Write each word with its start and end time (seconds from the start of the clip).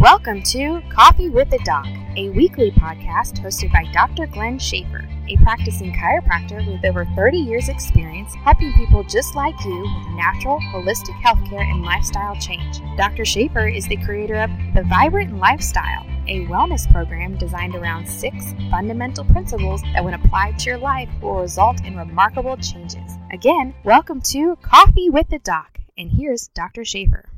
Welcome 0.00 0.42
to 0.42 0.82
Coffee 0.90 1.30
with 1.30 1.48
the 1.48 1.60
Doc, 1.64 1.86
a 2.16 2.28
weekly 2.30 2.72
podcast 2.72 3.40
hosted 3.42 3.72
by 3.72 3.90
Dr. 3.92 4.26
Glenn 4.26 4.58
Schaefer, 4.58 5.08
a 5.28 5.36
practicing 5.36 5.94
chiropractor 5.94 6.66
with 6.66 6.84
over 6.84 7.06
30 7.16 7.38
years' 7.38 7.68
experience 7.70 8.34
helping 8.44 8.72
people 8.74 9.02
just 9.04 9.34
like 9.34 9.54
you 9.64 9.80
with 9.80 10.16
natural, 10.16 10.58
holistic 10.72 11.14
healthcare 11.22 11.62
and 11.62 11.82
lifestyle 11.82 12.36
change. 12.36 12.80
Dr. 12.98 13.24
Schaefer 13.24 13.66
is 13.66 13.86
the 13.88 13.96
creator 13.98 14.34
of 14.34 14.50
The 14.74 14.82
Vibrant 14.82 15.38
Lifestyle, 15.38 16.04
a 16.26 16.44
wellness 16.46 16.90
program 16.92 17.38
designed 17.38 17.74
around 17.74 18.06
six 18.06 18.52
fundamental 18.70 19.24
principles 19.24 19.80
that, 19.94 20.04
when 20.04 20.14
applied 20.14 20.58
to 20.58 20.70
your 20.70 20.78
life, 20.78 21.08
will 21.22 21.40
result 21.40 21.82
in 21.84 21.96
remarkable 21.96 22.56
changes. 22.58 23.18
Again, 23.32 23.74
welcome 23.84 24.20
to 24.22 24.56
Coffee 24.56 25.08
with 25.08 25.28
the 25.30 25.38
Doc, 25.38 25.78
and 25.96 26.10
here's 26.10 26.48
Dr. 26.48 26.84
Schaefer. 26.84 27.30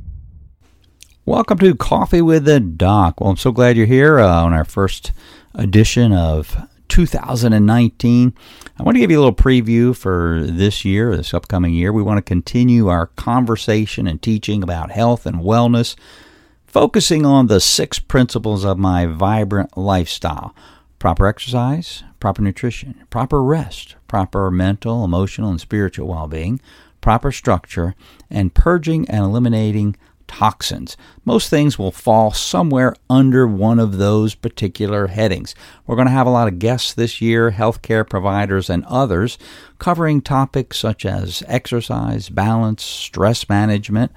Welcome 1.27 1.59
to 1.59 1.75
Coffee 1.75 2.23
with 2.23 2.45
the 2.45 2.61
Doc. 2.61 3.21
Well, 3.21 3.31
I'm 3.31 3.37
so 3.37 3.51
glad 3.51 3.77
you're 3.77 3.85
here 3.85 4.21
uh, 4.21 4.45
on 4.45 4.53
our 4.53 4.65
first 4.65 5.11
edition 5.57 6.13
of 6.13 6.57
2019. 6.87 8.33
I 8.79 8.83
want 8.85 8.95
to 8.95 9.01
give 9.01 9.11
you 9.11 9.19
a 9.19 9.25
little 9.25 9.35
preview 9.35 9.97
for 9.97 10.45
this 10.45 10.85
year, 10.85 11.17
this 11.17 11.35
upcoming 11.35 11.75
year. 11.75 11.93
We 11.93 12.05
want 12.05 12.19
to 12.19 12.23
continue 12.23 12.87
our 12.87 13.09
conversation 13.09 14.07
and 14.07 14.23
teaching 14.23 14.63
about 14.63 14.93
health 14.93 15.27
and 15.27 15.39
wellness, 15.39 15.97
focusing 16.65 17.27
on 17.27 17.49
the 17.49 17.59
six 17.59 17.99
principles 17.99 18.65
of 18.65 18.79
my 18.79 19.07
vibrant 19.07 19.77
lifestyle 19.77 20.55
proper 21.01 21.27
exercise, 21.27 22.05
proper 22.21 22.41
nutrition, 22.41 23.05
proper 23.11 23.43
rest, 23.43 23.97
proper 24.07 24.49
mental, 24.49 25.05
emotional, 25.05 25.51
and 25.51 25.61
spiritual 25.61 26.07
well 26.07 26.29
being, 26.29 26.61
proper 27.01 27.33
structure, 27.33 27.97
and 28.31 28.55
purging 28.55 29.11
and 29.11 29.25
eliminating 29.25 29.97
toxins. 30.27 30.97
Most 31.25 31.51
things 31.51 31.79
will 31.79 31.91
fall 31.91 32.33
somewhere 32.33 32.95
under 33.09 33.47
one 33.47 33.79
of 33.79 33.99
those 33.99 34.35
particular 34.35 35.09
headings. 35.09 35.55
We're 35.87 35.97
going 35.97 36.09
to 36.09 36.13
have 36.13 36.27
a 36.27 36.31
lot 36.31 36.49
of 36.49 36.59
guests 36.59 36.93
this 36.93 37.21
year, 37.21 37.53
healthcare 37.53 38.09
providers 38.09 38.71
and 38.71 38.85
others, 38.85 39.39
covering 39.79 40.21
topics 40.21 40.79
such 40.79 41.05
as 41.05 41.43
exercise, 41.47 42.29
balance, 42.29 42.83
stress 42.83 43.49
management, 43.49 44.13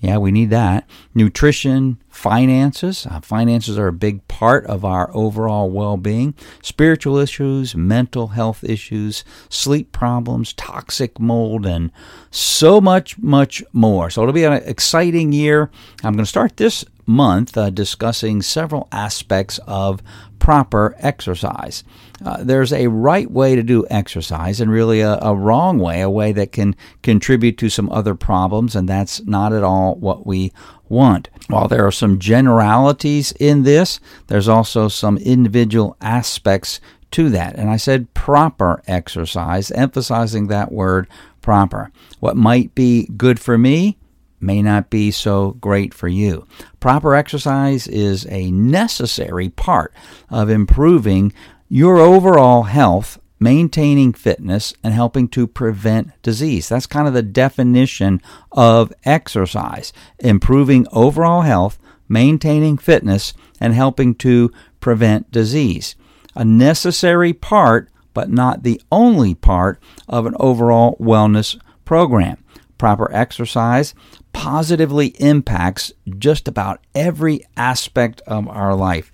yeah, 0.00 0.18
we 0.18 0.30
need 0.30 0.50
that. 0.50 0.88
Nutrition, 1.12 1.98
finances. 2.08 3.04
Uh, 3.04 3.20
finances 3.20 3.76
are 3.78 3.88
a 3.88 3.92
big 3.92 4.26
part 4.28 4.64
of 4.66 4.84
our 4.84 5.10
overall 5.12 5.70
well 5.70 5.96
being. 5.96 6.34
Spiritual 6.62 7.18
issues, 7.18 7.74
mental 7.74 8.28
health 8.28 8.62
issues, 8.62 9.24
sleep 9.48 9.90
problems, 9.90 10.52
toxic 10.52 11.18
mold, 11.18 11.66
and 11.66 11.90
so 12.30 12.80
much, 12.80 13.18
much 13.18 13.62
more. 13.72 14.08
So 14.08 14.22
it'll 14.22 14.32
be 14.32 14.44
an 14.44 14.52
exciting 14.52 15.32
year. 15.32 15.70
I'm 16.04 16.14
going 16.14 16.24
to 16.24 16.26
start 16.26 16.56
this 16.58 16.84
month 17.08 17.56
uh, 17.56 17.70
discussing 17.70 18.42
several 18.42 18.86
aspects 18.92 19.58
of 19.66 20.02
proper 20.38 20.94
exercise. 20.98 21.82
Uh, 22.24 22.42
there's 22.42 22.72
a 22.72 22.86
right 22.88 23.30
way 23.30 23.56
to 23.56 23.62
do 23.62 23.86
exercise 23.90 24.60
and 24.60 24.70
really 24.70 25.00
a, 25.00 25.18
a, 25.20 25.34
wrong 25.34 25.78
way, 25.78 26.00
a 26.00 26.10
way 26.10 26.32
that 26.32 26.52
can 26.52 26.76
contribute 27.02 27.58
to 27.58 27.68
some 27.68 27.90
other 27.90 28.14
problems, 28.14 28.76
and 28.76 28.88
that's 28.88 29.24
not 29.26 29.52
at 29.52 29.64
all 29.64 29.94
what 29.96 30.26
we 30.26 30.52
want. 30.88 31.28
While 31.48 31.68
there 31.68 31.86
are 31.86 31.92
some 31.92 32.18
generalities 32.18 33.32
in 33.40 33.62
this, 33.64 34.00
there's 34.28 34.48
also 34.48 34.88
some 34.88 35.18
individual 35.18 35.96
aspects 36.00 36.80
to 37.12 37.30
that. 37.30 37.56
And 37.56 37.70
I 37.70 37.76
said 37.76 38.12
proper 38.14 38.82
exercise, 38.86 39.70
emphasizing 39.72 40.48
that 40.48 40.72
word 40.72 41.08
proper. 41.40 41.90
What 42.20 42.36
might 42.36 42.74
be 42.74 43.06
good 43.16 43.40
for 43.40 43.56
me 43.56 43.97
may 44.40 44.62
not 44.62 44.90
be 44.90 45.10
so 45.10 45.52
great 45.52 45.92
for 45.92 46.08
you. 46.08 46.46
Proper 46.80 47.14
exercise 47.14 47.86
is 47.86 48.26
a 48.30 48.50
necessary 48.50 49.48
part 49.48 49.92
of 50.30 50.50
improving 50.50 51.32
your 51.68 51.98
overall 51.98 52.64
health, 52.64 53.18
maintaining 53.40 54.12
fitness, 54.12 54.72
and 54.82 54.94
helping 54.94 55.28
to 55.28 55.46
prevent 55.46 56.10
disease. 56.22 56.68
That's 56.68 56.86
kind 56.86 57.06
of 57.06 57.14
the 57.14 57.22
definition 57.22 58.20
of 58.52 58.92
exercise 59.04 59.92
improving 60.18 60.86
overall 60.92 61.42
health, 61.42 61.78
maintaining 62.08 62.78
fitness, 62.78 63.34
and 63.60 63.74
helping 63.74 64.14
to 64.16 64.50
prevent 64.80 65.30
disease. 65.30 65.94
A 66.34 66.44
necessary 66.44 67.32
part, 67.32 67.90
but 68.14 68.30
not 68.30 68.62
the 68.62 68.80
only 68.90 69.34
part 69.34 69.80
of 70.08 70.26
an 70.26 70.34
overall 70.38 70.96
wellness 70.98 71.60
program. 71.84 72.42
Proper 72.78 73.12
exercise 73.12 73.94
positively 74.38 75.08
impacts 75.18 75.92
just 76.16 76.46
about 76.46 76.80
every 76.94 77.44
aspect 77.56 78.20
of 78.20 78.46
our 78.46 78.72
life. 78.72 79.10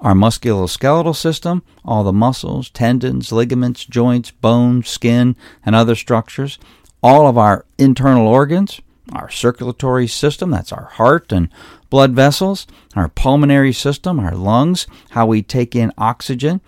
Our 0.00 0.12
musculoskeletal 0.12 1.16
system, 1.16 1.62
all 1.82 2.04
the 2.04 2.12
muscles, 2.12 2.68
tendons, 2.68 3.32
ligaments, 3.32 3.86
joints, 3.86 4.32
bones, 4.32 4.90
skin, 4.90 5.34
and 5.64 5.74
other 5.74 5.94
structures, 5.94 6.58
all 7.02 7.26
of 7.26 7.38
our 7.38 7.64
internal 7.78 8.28
organs, 8.28 8.82
our 9.14 9.30
circulatory 9.30 10.06
system, 10.06 10.50
that's 10.50 10.72
our 10.72 10.90
heart 10.92 11.32
and 11.32 11.48
blood 11.88 12.12
vessels, 12.12 12.66
our 12.94 13.08
pulmonary 13.08 13.72
system, 13.72 14.20
our 14.20 14.34
lungs, 14.34 14.86
how 15.12 15.24
we 15.24 15.40
take 15.40 15.74
in 15.74 15.90
oxygen, 15.96 16.60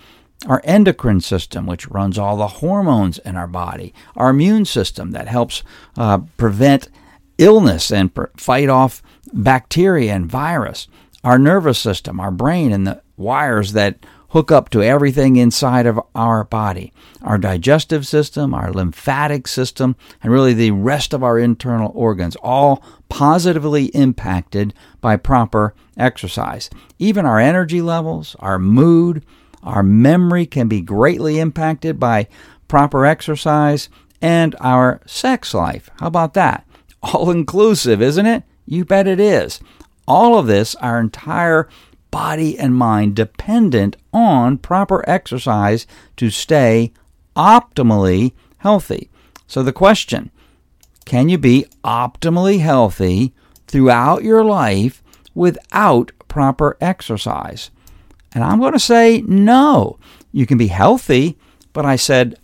our 0.47 0.63
endocrine 0.65 1.21
system, 1.21 1.67
which 1.67 1.89
runs 1.89 2.17
all 2.17 2.39
the 2.39 2.47
hormones 2.47 3.19
in 3.19 3.37
our 3.37 3.47
body, 3.47 3.93
our 4.17 4.31
immune 4.31 4.65
system 4.65 5.11
that 5.11 5.29
helps 5.29 5.63
uh, 5.99 6.17
prevent 6.39 6.89
illness 7.39 7.91
and 7.91 8.11
fight 8.37 8.69
off 8.69 9.03
bacteria 9.33 10.13
and 10.13 10.31
virus, 10.31 10.89
our 11.25 11.39
nervous 11.39 11.79
system, 11.79 12.21
our 12.21 12.31
brain, 12.31 12.73
and 12.73 12.87
the 12.87 13.03
wires 13.17 13.73
that 13.73 14.05
hook 14.31 14.53
up 14.53 14.69
to 14.69 14.83
everything 14.83 15.37
inside 15.37 15.87
of 15.87 15.99
our 16.15 16.45
body, 16.45 16.93
our 17.23 17.39
digestive 17.39 18.07
system, 18.07 18.53
our 18.53 18.71
lymphatic 18.71 19.49
system, 19.49 19.97
and 20.23 20.31
really 20.31 20.53
the 20.53 20.71
rest 20.71 21.15
of 21.15 21.25
our 21.25 21.39
internal 21.39 21.91
organs, 21.95 22.37
all 22.37 22.83
positively 23.09 23.87
impacted 23.87 24.75
by 25.01 25.17
proper 25.17 25.75
exercise. 25.97 26.69
Even 26.99 27.25
our 27.25 27.39
energy 27.41 27.81
levels, 27.81 28.37
our 28.41 28.59
mood, 28.59 29.25
our 29.63 29.83
memory 29.83 30.45
can 30.45 30.69
be 30.69 30.83
greatly 30.83 31.39
impacted 31.39 31.99
by 31.99 32.29
proper 32.69 33.07
exercise, 33.07 33.89
and 34.21 34.55
our 34.61 35.01
sex 35.07 35.55
life. 35.55 35.91
How 35.99 36.07
about 36.07 36.35
that? 36.35 36.68
All 37.03 37.31
inclusive, 37.31 38.03
isn't 38.03 38.27
it? 38.27 38.43
You 38.67 38.85
bet 38.85 39.07
it 39.07 39.21
is. 39.21 39.61
All 40.07 40.39
of 40.39 40.47
this, 40.47 40.75
our 40.77 41.01
entire 41.01 41.69
body 42.11 42.59
and 42.59 42.75
mind 42.75 43.15
dependent 43.15 43.97
on 44.13 44.59
proper 44.59 45.09
exercise 45.09 45.87
to 46.17 46.31
stay 46.31 46.93
optimally 47.37 48.33
healthy. 48.59 49.11
So 49.47 49.63
the 49.63 49.73
question, 49.73 50.31
can 51.05 51.29
you 51.29 51.39
be 51.39 51.67
optimally 51.85 52.61
healthy 52.61 53.35
throughout 53.67 54.23
your 54.25 54.45
life 54.45 55.03
without 55.35 56.13
proper 56.29 56.77
exercise? 56.81 57.71
And 58.33 58.45
I'm 58.45 58.61
going 58.61 58.75
to 58.75 58.79
say 58.79 59.23
no. 59.27 59.99
You 60.33 60.47
can 60.47 60.59
be 60.59 60.67
healthy, 60.69 61.39
but 61.73 61.87
I 61.87 61.97
said 61.97 62.39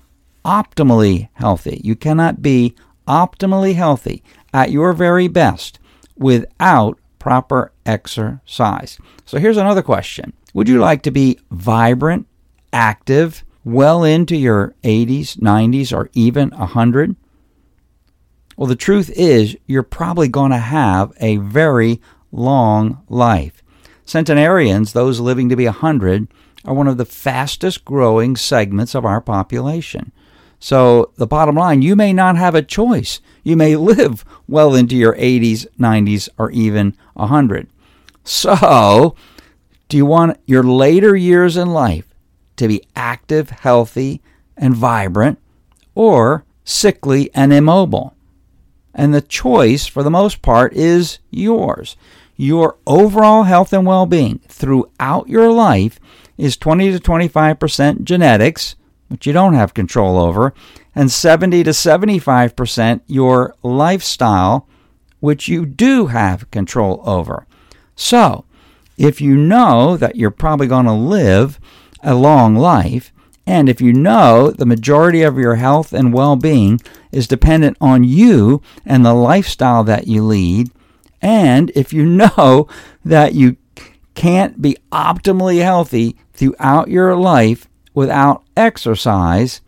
optimally 0.44 1.28
healthy. 1.34 1.80
You 1.84 1.96
cannot 1.96 2.42
be 2.42 2.74
optimally 3.06 3.74
healthy 3.74 4.22
at 4.54 4.70
your 4.70 4.94
very 4.94 5.28
best 5.28 5.78
without 6.16 6.98
proper 7.18 7.72
exercise. 7.84 8.98
So 9.26 9.38
here's 9.38 9.58
another 9.58 9.82
question 9.82 10.32
Would 10.54 10.68
you 10.68 10.78
like 10.78 11.02
to 11.02 11.10
be 11.10 11.38
vibrant, 11.50 12.26
active, 12.72 13.44
well 13.64 14.04
into 14.04 14.36
your 14.36 14.74
80s, 14.84 15.36
90s, 15.36 15.94
or 15.94 16.08
even 16.14 16.50
100? 16.50 17.16
Well, 18.56 18.68
the 18.68 18.76
truth 18.76 19.10
is, 19.10 19.56
you're 19.66 19.82
probably 19.82 20.28
going 20.28 20.52
to 20.52 20.58
have 20.58 21.12
a 21.20 21.38
very 21.38 22.00
long 22.30 23.02
life. 23.08 23.62
Centenarians, 24.04 24.92
those 24.92 25.18
living 25.18 25.48
to 25.48 25.56
be 25.56 25.64
100, 25.64 26.28
are 26.64 26.74
one 26.74 26.86
of 26.86 26.98
the 26.98 27.04
fastest 27.04 27.84
growing 27.84 28.36
segments 28.36 28.94
of 28.94 29.04
our 29.04 29.20
population. 29.20 30.12
So, 30.64 31.12
the 31.16 31.26
bottom 31.26 31.56
line, 31.56 31.82
you 31.82 31.94
may 31.94 32.14
not 32.14 32.38
have 32.38 32.54
a 32.54 32.62
choice. 32.62 33.20
You 33.42 33.54
may 33.54 33.76
live 33.76 34.24
well 34.48 34.74
into 34.74 34.96
your 34.96 35.14
80s, 35.16 35.66
90s, 35.78 36.30
or 36.38 36.50
even 36.52 36.96
100. 37.12 37.68
So, 38.24 39.14
do 39.90 39.98
you 39.98 40.06
want 40.06 40.40
your 40.46 40.62
later 40.62 41.14
years 41.14 41.58
in 41.58 41.74
life 41.74 42.06
to 42.56 42.66
be 42.66 42.82
active, 42.96 43.50
healthy, 43.50 44.22
and 44.56 44.74
vibrant, 44.74 45.38
or 45.94 46.46
sickly 46.64 47.28
and 47.34 47.52
immobile? 47.52 48.14
And 48.94 49.12
the 49.12 49.20
choice, 49.20 49.86
for 49.86 50.02
the 50.02 50.10
most 50.10 50.40
part, 50.40 50.72
is 50.72 51.18
yours. 51.30 51.94
Your 52.38 52.78
overall 52.86 53.42
health 53.42 53.74
and 53.74 53.84
well 53.84 54.06
being 54.06 54.38
throughout 54.48 55.28
your 55.28 55.52
life 55.52 56.00
is 56.38 56.56
20 56.56 56.90
to 56.92 56.98
25% 56.98 58.04
genetics 58.04 58.76
which 59.08 59.26
you 59.26 59.32
don't 59.32 59.54
have 59.54 59.74
control 59.74 60.18
over, 60.18 60.54
and 60.94 61.10
70 61.10 61.64
to 61.64 61.70
75% 61.70 63.00
your 63.06 63.54
lifestyle, 63.62 64.68
which 65.20 65.48
you 65.48 65.66
do 65.66 66.06
have 66.06 66.50
control 66.50 67.02
over. 67.04 67.46
So, 67.96 68.44
if 68.96 69.20
you 69.20 69.36
know 69.36 69.96
that 69.96 70.16
you're 70.16 70.30
probably 70.30 70.66
going 70.66 70.86
to 70.86 70.92
live 70.92 71.58
a 72.02 72.14
long 72.14 72.54
life, 72.54 73.12
and 73.46 73.68
if 73.68 73.80
you 73.80 73.92
know 73.92 74.50
the 74.50 74.66
majority 74.66 75.22
of 75.22 75.38
your 75.38 75.56
health 75.56 75.92
and 75.92 76.12
well 76.12 76.36
being 76.36 76.80
is 77.12 77.28
dependent 77.28 77.76
on 77.80 78.04
you 78.04 78.62
and 78.86 79.04
the 79.04 79.14
lifestyle 79.14 79.84
that 79.84 80.06
you 80.06 80.22
lead, 80.22 80.70
and 81.20 81.70
if 81.74 81.92
you 81.92 82.04
know 82.36 82.68
that 83.04 83.34
you 83.34 83.56
can't 84.14 84.62
be 84.62 84.76
optimally 84.92 85.60
healthy 85.62 86.16
throughout 86.32 86.88
your 86.88 87.16
life 87.16 87.68
without 87.94 88.44
exercise, 88.56 89.60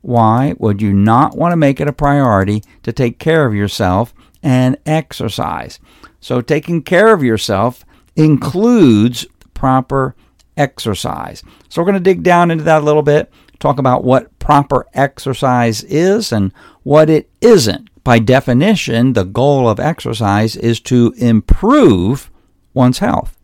why 0.00 0.54
would 0.58 0.82
you 0.82 0.92
not 0.92 1.36
want 1.36 1.52
to 1.52 1.56
make 1.56 1.80
it 1.80 1.88
a 1.88 1.92
priority 1.92 2.62
to 2.82 2.92
take 2.92 3.18
care 3.18 3.46
of 3.46 3.54
yourself 3.54 4.12
and 4.42 4.76
exercise? 4.84 5.78
So, 6.20 6.40
taking 6.40 6.82
care 6.82 7.12
of 7.12 7.22
yourself 7.22 7.84
includes 8.16 9.26
proper 9.54 10.14
exercise. 10.56 11.42
So, 11.68 11.80
we're 11.80 11.86
going 11.86 11.94
to 11.94 12.00
dig 12.00 12.22
down 12.22 12.50
into 12.50 12.64
that 12.64 12.82
a 12.82 12.84
little 12.84 13.02
bit, 13.02 13.32
talk 13.60 13.78
about 13.78 14.04
what 14.04 14.38
proper 14.38 14.86
exercise 14.92 15.82
is 15.84 16.32
and 16.32 16.52
what 16.82 17.08
it 17.08 17.30
isn't. 17.40 17.88
By 18.04 18.18
definition, 18.18 19.14
the 19.14 19.24
goal 19.24 19.66
of 19.66 19.80
exercise 19.80 20.56
is 20.56 20.80
to 20.80 21.14
improve 21.16 22.30
one's 22.74 22.98
health. 22.98 23.38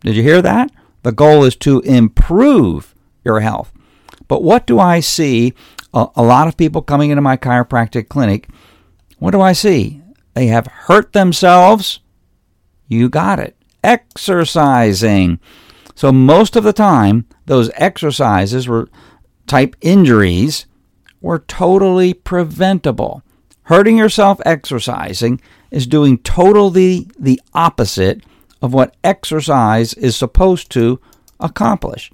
Did 0.00 0.16
you 0.16 0.24
hear 0.24 0.42
that? 0.42 0.72
The 1.04 1.12
goal 1.12 1.44
is 1.44 1.54
to 1.56 1.78
improve 1.80 2.91
your 3.24 3.40
health. 3.40 3.72
But 4.28 4.42
what 4.42 4.66
do 4.66 4.78
I 4.78 5.00
see? 5.00 5.54
A, 5.94 6.22
lot 6.22 6.48
of 6.48 6.56
people 6.56 6.80
coming 6.80 7.10
into 7.10 7.20
my 7.20 7.36
chiropractic 7.36 8.08
clinic, 8.08 8.48
what 9.18 9.32
do 9.32 9.42
I 9.42 9.52
see? 9.52 10.00
They 10.32 10.46
have 10.46 10.66
hurt 10.66 11.12
themselves. 11.12 12.00
You 12.88 13.10
got 13.10 13.38
it. 13.38 13.56
Exercising. 13.84 15.38
So 15.94 16.10
most 16.10 16.56
of 16.56 16.64
the 16.64 16.72
time, 16.72 17.26
those 17.44 17.70
exercises 17.74 18.66
were 18.66 18.88
type 19.46 19.76
injuries 19.82 20.66
were 21.20 21.40
totally 21.40 22.14
preventable. 22.14 23.22
Hurting 23.64 23.98
yourself 23.98 24.40
exercising 24.44 25.40
is 25.70 25.86
doing 25.86 26.18
totally 26.18 27.08
the 27.18 27.40
opposite 27.54 28.22
of 28.60 28.72
what 28.72 28.96
exercise 29.04 29.94
is 29.94 30.16
supposed 30.16 30.70
to 30.70 31.00
accomplish. 31.38 32.10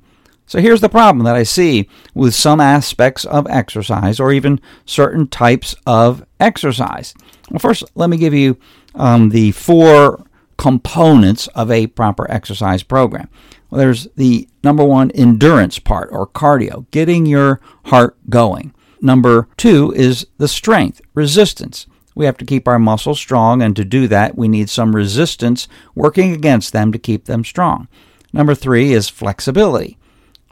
So 0.48 0.60
here's 0.60 0.80
the 0.80 0.88
problem 0.88 1.24
that 1.26 1.36
I 1.36 1.42
see 1.42 1.88
with 2.14 2.34
some 2.34 2.58
aspects 2.58 3.26
of 3.26 3.46
exercise 3.48 4.18
or 4.18 4.32
even 4.32 4.60
certain 4.86 5.28
types 5.28 5.76
of 5.86 6.24
exercise. 6.40 7.14
Well, 7.50 7.58
first, 7.58 7.84
let 7.94 8.08
me 8.08 8.16
give 8.16 8.32
you 8.32 8.56
um, 8.94 9.28
the 9.28 9.52
four 9.52 10.24
components 10.56 11.48
of 11.48 11.70
a 11.70 11.86
proper 11.86 12.28
exercise 12.30 12.82
program. 12.82 13.28
Well, 13.70 13.78
there's 13.78 14.08
the 14.16 14.48
number 14.64 14.82
one 14.82 15.10
endurance 15.10 15.78
part 15.78 16.08
or 16.10 16.26
cardio, 16.26 16.90
getting 16.90 17.26
your 17.26 17.60
heart 17.84 18.16
going. 18.30 18.74
Number 19.02 19.48
two 19.58 19.92
is 19.94 20.26
the 20.38 20.48
strength, 20.48 21.02
resistance. 21.14 21.86
We 22.14 22.24
have 22.24 22.38
to 22.38 22.46
keep 22.46 22.66
our 22.66 22.78
muscles 22.78 23.20
strong, 23.20 23.62
and 23.62 23.76
to 23.76 23.84
do 23.84 24.08
that, 24.08 24.36
we 24.36 24.48
need 24.48 24.70
some 24.70 24.96
resistance 24.96 25.68
working 25.94 26.32
against 26.32 26.72
them 26.72 26.90
to 26.92 26.98
keep 26.98 27.26
them 27.26 27.44
strong. 27.44 27.86
Number 28.32 28.54
three 28.54 28.92
is 28.92 29.08
flexibility, 29.08 29.98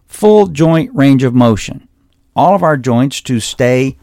full 0.07 0.47
joint 0.47 0.95
range 0.95 1.23
of 1.23 1.35
motion. 1.35 1.89
All 2.35 2.55
of 2.55 2.63
our 2.63 2.77
joints 2.77 3.21
to 3.23 3.41
stay 3.41 3.97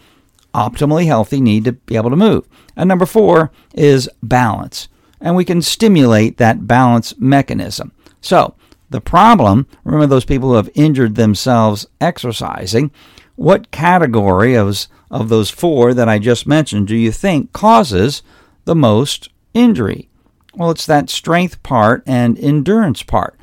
optimally 0.54 1.06
healthy 1.06 1.42
need 1.42 1.66
to 1.66 1.74
be 1.74 1.96
able 1.96 2.10
to 2.10 2.16
move. 2.16 2.48
And 2.76 2.88
number 2.88 3.06
four 3.06 3.52
is 3.74 4.10
balance, 4.22 4.88
and 5.22 5.36
we 5.36 5.46
can 5.46 5.62
stimulate 5.62 6.38
that 6.38 6.68
balance 6.68 7.14
mechanism. 7.20 7.92
So, 8.22 8.56
the 8.90 9.02
problem, 9.02 9.68
remember 9.84 10.06
those 10.06 10.26
people 10.26 10.50
who 10.50 10.56
have 10.56 10.70
injured 10.76 11.16
themselves 11.16 11.88
exercising, 12.00 12.92
what 13.36 13.72
category 13.72 14.56
of, 14.56 14.86
of 15.10 15.30
those 15.30 15.50
four 15.50 15.94
that 15.96 16.08
I 16.08 16.20
just 16.20 16.46
mentioned 16.46 16.88
do 16.88 16.96
you 16.96 17.12
think 17.12 17.52
causes 17.54 18.22
the 18.66 18.76
most 18.76 19.30
injury? 19.54 20.10
Well, 20.56 20.70
it's 20.70 20.86
that 20.86 21.10
strength 21.10 21.64
part 21.64 22.04
and 22.06 22.38
endurance 22.38 23.02
part. 23.02 23.36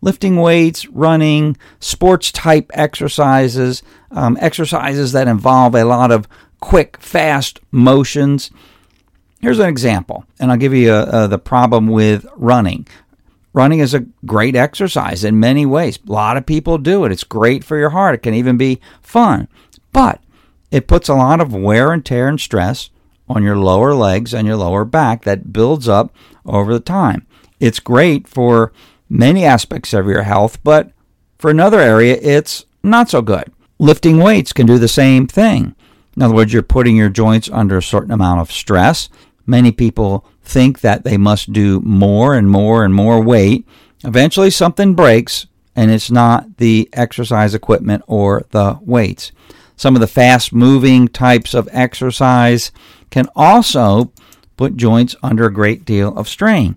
Lifting 0.00 0.36
weights, 0.36 0.86
running, 0.88 1.56
sports 1.80 2.30
type 2.30 2.70
exercises, 2.74 3.82
um, 4.10 4.38
exercises 4.40 5.12
that 5.12 5.28
involve 5.28 5.74
a 5.74 5.84
lot 5.84 6.12
of 6.12 6.28
quick, 6.60 6.98
fast 7.00 7.60
motions. 7.70 8.50
Here's 9.40 9.58
an 9.58 9.68
example, 9.68 10.24
and 10.38 10.50
I'll 10.50 10.58
give 10.58 10.74
you 10.74 10.92
a, 10.92 11.24
a, 11.24 11.28
the 11.28 11.38
problem 11.38 11.88
with 11.88 12.26
running. 12.36 12.86
Running 13.52 13.80
is 13.80 13.94
a 13.94 14.06
great 14.24 14.54
exercise 14.54 15.24
in 15.24 15.40
many 15.40 15.66
ways. 15.66 15.98
A 16.06 16.12
lot 16.12 16.36
of 16.36 16.46
people 16.46 16.78
do 16.78 17.04
it. 17.04 17.12
It's 17.12 17.24
great 17.24 17.64
for 17.64 17.76
your 17.76 17.90
heart. 17.90 18.14
It 18.14 18.22
can 18.22 18.34
even 18.34 18.56
be 18.56 18.80
fun. 19.02 19.48
But 19.92 20.20
it 20.70 20.86
puts 20.86 21.08
a 21.08 21.14
lot 21.14 21.40
of 21.40 21.54
wear 21.54 21.92
and 21.92 22.04
tear 22.04 22.28
and 22.28 22.40
stress 22.40 22.90
on 23.28 23.42
your 23.42 23.56
lower 23.56 23.94
legs 23.94 24.32
and 24.34 24.46
your 24.46 24.56
lower 24.56 24.84
back 24.84 25.24
that 25.24 25.52
builds 25.52 25.88
up 25.88 26.14
over 26.44 26.72
the 26.72 26.80
time. 26.80 27.26
It's 27.58 27.80
great 27.80 28.28
for 28.28 28.72
many 29.08 29.44
aspects 29.44 29.92
of 29.92 30.06
your 30.06 30.22
health, 30.22 30.62
but 30.62 30.92
for 31.38 31.50
another 31.50 31.80
area, 31.80 32.18
it's 32.20 32.64
not 32.82 33.08
so 33.08 33.22
good. 33.22 33.52
Lifting 33.78 34.18
weights 34.18 34.52
can 34.52 34.66
do 34.66 34.78
the 34.78 34.88
same 34.88 35.26
thing. 35.26 35.74
In 36.16 36.22
other 36.22 36.34
words, 36.34 36.52
you're 36.52 36.62
putting 36.62 36.96
your 36.96 37.08
joints 37.08 37.48
under 37.50 37.78
a 37.78 37.82
certain 37.82 38.10
amount 38.10 38.40
of 38.40 38.50
stress. 38.50 39.08
Many 39.46 39.70
people 39.70 40.26
think 40.42 40.80
that 40.80 41.04
they 41.04 41.16
must 41.16 41.52
do 41.52 41.80
more 41.80 42.34
and 42.34 42.50
more 42.50 42.84
and 42.84 42.92
more 42.92 43.22
weight. 43.22 43.66
Eventually, 44.04 44.50
something 44.50 44.94
breaks, 44.94 45.46
and 45.76 45.90
it's 45.90 46.10
not 46.10 46.56
the 46.56 46.88
exercise 46.92 47.54
equipment 47.54 48.02
or 48.06 48.44
the 48.50 48.78
weights. 48.82 49.30
Some 49.76 49.94
of 49.94 50.00
the 50.00 50.08
fast 50.08 50.52
moving 50.52 51.06
types 51.06 51.54
of 51.54 51.68
exercise 51.70 52.72
can 53.10 53.28
also 53.36 54.10
put 54.56 54.76
joints 54.76 55.14
under 55.22 55.46
a 55.46 55.52
great 55.52 55.84
deal 55.84 56.16
of 56.18 56.28
strain. 56.28 56.76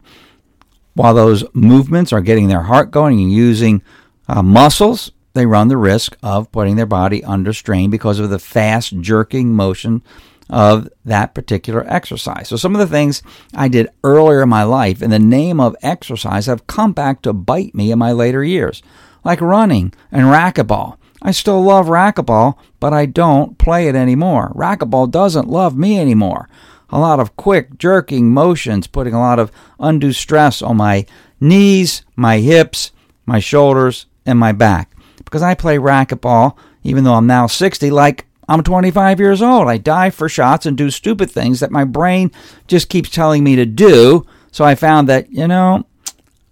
While 0.93 1.13
those 1.13 1.43
movements 1.53 2.11
are 2.11 2.21
getting 2.21 2.47
their 2.47 2.63
heart 2.63 2.91
going 2.91 3.19
and 3.19 3.31
using 3.31 3.81
uh, 4.27 4.43
muscles, 4.43 5.11
they 5.33 5.45
run 5.45 5.69
the 5.69 5.77
risk 5.77 6.17
of 6.21 6.51
putting 6.51 6.75
their 6.75 6.85
body 6.85 7.23
under 7.23 7.53
strain 7.53 7.89
because 7.89 8.19
of 8.19 8.29
the 8.29 8.39
fast 8.39 8.99
jerking 8.99 9.53
motion 9.53 10.03
of 10.49 10.89
that 11.05 11.33
particular 11.33 11.85
exercise. 11.87 12.49
So, 12.49 12.57
some 12.57 12.75
of 12.75 12.79
the 12.79 12.93
things 12.93 13.23
I 13.53 13.69
did 13.69 13.87
earlier 14.03 14.43
in 14.43 14.49
my 14.49 14.63
life 14.63 15.01
in 15.01 15.09
the 15.09 15.19
name 15.19 15.61
of 15.61 15.77
exercise 15.81 16.47
have 16.47 16.67
come 16.67 16.91
back 16.91 17.21
to 17.21 17.31
bite 17.31 17.73
me 17.73 17.91
in 17.91 17.99
my 17.99 18.11
later 18.11 18.43
years, 18.43 18.83
like 19.23 19.39
running 19.39 19.93
and 20.11 20.25
racquetball. 20.25 20.97
I 21.21 21.31
still 21.31 21.61
love 21.61 21.85
racquetball, 21.85 22.57
but 22.79 22.93
I 22.93 23.05
don't 23.05 23.57
play 23.57 23.87
it 23.87 23.95
anymore. 23.95 24.51
Racquetball 24.55 25.09
doesn't 25.09 25.47
love 25.47 25.77
me 25.77 25.99
anymore. 25.99 26.49
A 26.91 26.99
lot 26.99 27.19
of 27.19 27.35
quick, 27.37 27.77
jerking 27.77 28.33
motions, 28.33 28.87
putting 28.87 29.13
a 29.13 29.19
lot 29.19 29.39
of 29.39 29.51
undue 29.79 30.13
stress 30.13 30.61
on 30.61 30.77
my 30.77 31.05
knees, 31.39 32.03
my 32.15 32.39
hips, 32.39 32.91
my 33.25 33.39
shoulders, 33.39 34.05
and 34.25 34.37
my 34.37 34.51
back. 34.51 34.91
Because 35.23 35.41
I 35.41 35.55
play 35.55 35.77
racquetball, 35.77 36.57
even 36.83 37.03
though 37.03 37.13
I'm 37.13 37.27
now 37.27 37.47
60, 37.47 37.89
like 37.91 38.25
I'm 38.49 38.63
25 38.63 39.19
years 39.19 39.41
old. 39.41 39.67
I 39.67 39.77
dive 39.77 40.13
for 40.13 40.27
shots 40.27 40.65
and 40.65 40.77
do 40.77 40.89
stupid 40.89 41.31
things 41.31 41.61
that 41.61 41.71
my 41.71 41.85
brain 41.85 42.31
just 42.67 42.89
keeps 42.89 43.09
telling 43.09 43.43
me 43.43 43.55
to 43.55 43.65
do. 43.65 44.25
So 44.51 44.65
I 44.65 44.75
found 44.75 45.07
that, 45.07 45.31
you 45.31 45.47
know, 45.47 45.85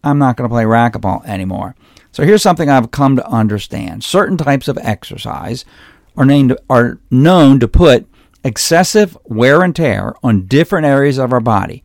I'm 0.03 0.17
not 0.17 0.38
going 0.38 0.50
to 0.50 0.53
play 0.53 0.63
racquetball 0.63 1.25
anymore. 1.25 1.75
So 2.12 2.24
here's 2.24 2.41
something 2.41 2.69
I've 2.69 2.91
come 2.91 3.17
to 3.17 3.27
understand. 3.27 4.03
Certain 4.03 4.38
types 4.38 4.67
of 4.67 4.77
exercise 4.77 5.65
are 6.15 6.25
named 6.25 6.55
are 6.69 7.00
known 7.12 7.60
to 7.60 7.67
put 7.67 8.08
excessive 8.43 9.17
wear 9.25 9.62
and 9.62 9.75
tear 9.75 10.13
on 10.24 10.46
different 10.46 10.86
areas 10.86 11.17
of 11.17 11.34
our 11.34 11.39
body. 11.39 11.84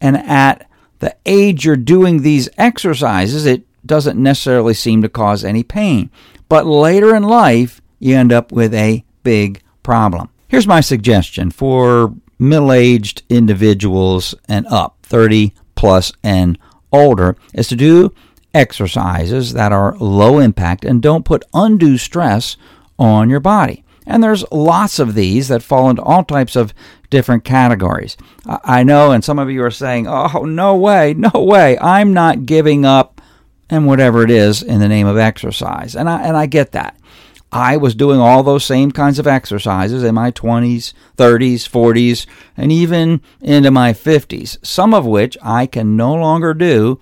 And 0.00 0.16
at 0.16 0.68
the 1.00 1.16
age 1.26 1.64
you're 1.64 1.76
doing 1.76 2.22
these 2.22 2.48
exercises, 2.58 3.46
it 3.46 3.64
doesn't 3.86 4.20
necessarily 4.20 4.74
seem 4.74 5.02
to 5.02 5.08
cause 5.08 5.44
any 5.44 5.62
pain. 5.62 6.10
But 6.48 6.66
later 6.66 7.14
in 7.14 7.22
life, 7.22 7.80
you 7.98 8.16
end 8.16 8.32
up 8.32 8.52
with 8.52 8.74
a 8.74 9.04
big 9.22 9.62
problem. 9.82 10.30
Here's 10.48 10.66
my 10.66 10.80
suggestion 10.80 11.50
for 11.50 12.14
middle 12.38 12.72
aged 12.72 13.22
individuals 13.28 14.34
and 14.48 14.66
up, 14.66 14.98
30 15.02 15.52
plus 15.74 16.12
and 16.22 16.58
older, 16.92 17.36
is 17.52 17.68
to 17.68 17.76
do 17.76 18.12
exercises 18.54 19.52
that 19.52 19.72
are 19.72 19.96
low 19.98 20.38
impact 20.38 20.84
and 20.84 21.02
don't 21.02 21.24
put 21.24 21.44
undue 21.52 21.98
stress 21.98 22.56
on 22.98 23.28
your 23.28 23.40
body. 23.40 23.84
And 24.08 24.24
there's 24.24 24.50
lots 24.50 24.98
of 24.98 25.14
these 25.14 25.48
that 25.48 25.62
fall 25.62 25.90
into 25.90 26.02
all 26.02 26.24
types 26.24 26.56
of 26.56 26.72
different 27.10 27.44
categories. 27.44 28.16
I 28.46 28.82
know, 28.82 29.12
and 29.12 29.22
some 29.22 29.38
of 29.38 29.50
you 29.50 29.62
are 29.62 29.70
saying, 29.70 30.06
oh, 30.08 30.44
no 30.44 30.74
way, 30.74 31.14
no 31.14 31.30
way, 31.34 31.78
I'm 31.78 32.14
not 32.14 32.46
giving 32.46 32.84
up 32.84 33.20
and 33.70 33.86
whatever 33.86 34.22
it 34.22 34.30
is 34.30 34.62
in 34.62 34.80
the 34.80 34.88
name 34.88 35.06
of 35.06 35.18
exercise. 35.18 35.94
And 35.94 36.08
I, 36.08 36.22
and 36.22 36.36
I 36.36 36.46
get 36.46 36.72
that. 36.72 36.96
I 37.52 37.76
was 37.76 37.94
doing 37.94 38.18
all 38.18 38.42
those 38.42 38.64
same 38.64 38.92
kinds 38.92 39.18
of 39.18 39.26
exercises 39.26 40.02
in 40.02 40.14
my 40.14 40.30
20s, 40.30 40.94
30s, 41.16 41.68
40s, 41.68 42.26
and 42.56 42.72
even 42.72 43.20
into 43.42 43.70
my 43.70 43.92
50s, 43.92 44.64
some 44.64 44.94
of 44.94 45.04
which 45.04 45.36
I 45.42 45.66
can 45.66 45.96
no 45.96 46.14
longer 46.14 46.54
do 46.54 46.98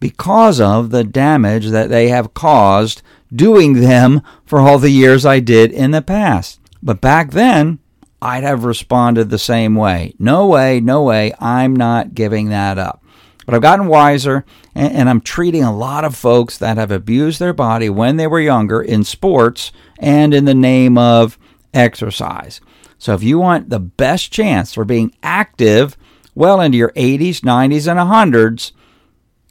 because 0.00 0.60
of 0.60 0.90
the 0.90 1.04
damage 1.04 1.68
that 1.68 1.90
they 1.90 2.08
have 2.08 2.34
caused 2.34 3.02
doing 3.34 3.80
them 3.80 4.22
for 4.44 4.60
all 4.60 4.78
the 4.78 4.90
years 4.90 5.24
I 5.24 5.40
did 5.40 5.72
in 5.72 5.90
the 5.90 6.02
past. 6.02 6.60
But 6.82 7.00
back 7.00 7.30
then, 7.30 7.78
I'd 8.20 8.44
have 8.44 8.64
responded 8.64 9.30
the 9.30 9.38
same 9.38 9.74
way. 9.74 10.14
No 10.18 10.46
way, 10.46 10.80
no 10.80 11.02
way, 11.02 11.32
I'm 11.40 11.74
not 11.74 12.14
giving 12.14 12.50
that 12.50 12.78
up. 12.78 13.02
But 13.44 13.54
I've 13.56 13.62
gotten 13.62 13.86
wiser, 13.88 14.44
and, 14.74 15.08
I'm 15.08 15.20
treating 15.20 15.64
a 15.64 15.76
lot 15.76 16.04
of 16.04 16.14
folks 16.14 16.56
that 16.58 16.76
have 16.76 16.92
abused 16.92 17.40
their 17.40 17.52
body 17.52 17.90
when 17.90 18.16
they 18.16 18.28
were 18.28 18.40
younger 18.40 18.80
in 18.80 19.02
sports 19.02 19.72
and 19.98 20.32
in 20.32 20.44
the 20.44 20.54
name 20.54 20.96
of 20.96 21.38
exercise. 21.74 22.60
So 22.98 23.14
if 23.14 23.22
you 23.24 23.38
want 23.40 23.68
the 23.68 23.80
best 23.80 24.32
chance 24.32 24.72
for 24.72 24.84
being 24.84 25.12
active 25.24 25.96
well 26.36 26.60
into 26.60 26.78
your 26.78 26.92
80s, 26.92 27.40
90s, 27.40 27.90
and 27.90 27.98
100s, 27.98 28.70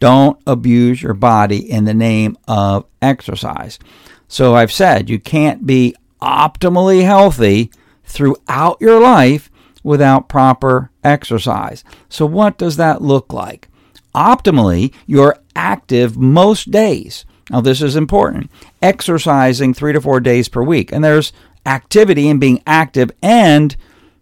don't 0.01 0.41
abuse 0.45 1.01
your 1.01 1.13
body 1.13 1.71
in 1.71 1.85
the 1.85 1.93
name 1.93 2.35
of 2.47 2.85
exercise. 3.01 3.79
So 4.27 4.55
I've 4.55 4.71
said 4.71 5.09
you 5.09 5.19
can't 5.19 5.65
be 5.65 5.95
optimally 6.21 7.05
healthy 7.05 7.71
throughout 8.03 8.81
your 8.81 8.99
life 8.99 9.49
without 9.83 10.27
proper 10.27 10.91
exercise. 11.03 11.83
So, 12.09 12.25
what 12.25 12.57
does 12.57 12.77
that 12.77 13.01
look 13.01 13.31
like? 13.31 13.69
Optimally, 14.13 14.93
you're 15.05 15.37
active 15.55 16.17
most 16.17 16.71
days. 16.71 17.25
Now, 17.49 17.61
this 17.61 17.81
is 17.81 17.95
important. 17.95 18.49
Exercising 18.81 19.73
three 19.73 19.93
to 19.93 20.01
four 20.01 20.19
days 20.19 20.49
per 20.49 20.63
week. 20.63 20.91
And 20.91 21.03
there's 21.03 21.33
activity 21.65 22.27
in 22.27 22.39
being 22.39 22.61
active, 22.65 23.11
and 23.21 23.75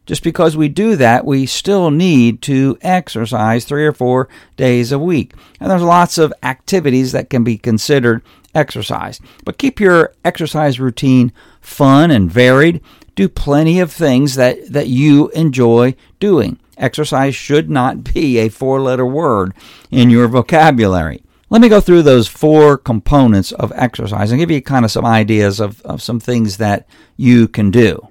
just 0.10 0.24
because 0.24 0.58
we 0.58 0.70
do 0.70 0.96
that, 0.96 1.24
we 1.24 1.46
still 1.46 1.92
need 1.92 2.42
to 2.42 2.76
exercise 2.82 3.64
three 3.64 3.86
or 3.86 3.94
four 3.94 4.28
days 4.58 4.92
a 4.92 4.98
week. 4.98 5.36
And 5.60 5.70
there's 5.70 5.84
lots 5.84 6.18
of 6.18 6.34
activities 6.42 7.12
that 7.12 7.30
can 7.30 7.44
be 7.44 7.60
considered 7.60 8.24
exercise. 8.56 9.22
But 9.46 9.60
keep 9.60 9.80
your 9.80 10.16
exercise 10.26 10.80
routine 10.80 11.32
fun 11.62 12.10
and 12.10 12.32
varied 12.32 12.82
do 13.14 13.30
plenty 13.30 13.80
of 13.80 13.92
things 13.92 14.34
that, 14.34 14.74
that 14.74 14.88
you 14.88 15.30
enjoy 15.36 15.94
doing. 16.20 16.58
Exercise 16.76 17.36
should 17.36 17.70
not 17.70 18.04
be 18.16 18.40
a 18.40 18.50
four 18.50 18.82
letter 18.82 19.06
word 19.06 19.54
in 19.92 20.10
your 20.10 20.28
vocabulary. 20.28 21.22
Let 21.52 21.62
me 21.62 21.70
go 21.70 21.82
through 21.82 22.02
those 22.02 22.28
four 22.28 22.80
components 22.80 23.52
of 23.52 23.72
exercise 23.76 24.32
and 24.32 24.40
give 24.40 24.50
you 24.50 24.60
kind 24.64 24.86
of 24.86 24.90
some 24.90 25.06
ideas 25.06 25.60
of, 25.60 25.84
of 25.84 26.02
some 26.02 26.20
things 26.20 26.58
that 26.58 26.88
you 27.16 27.48
can 27.48 27.70
do. 27.70 28.08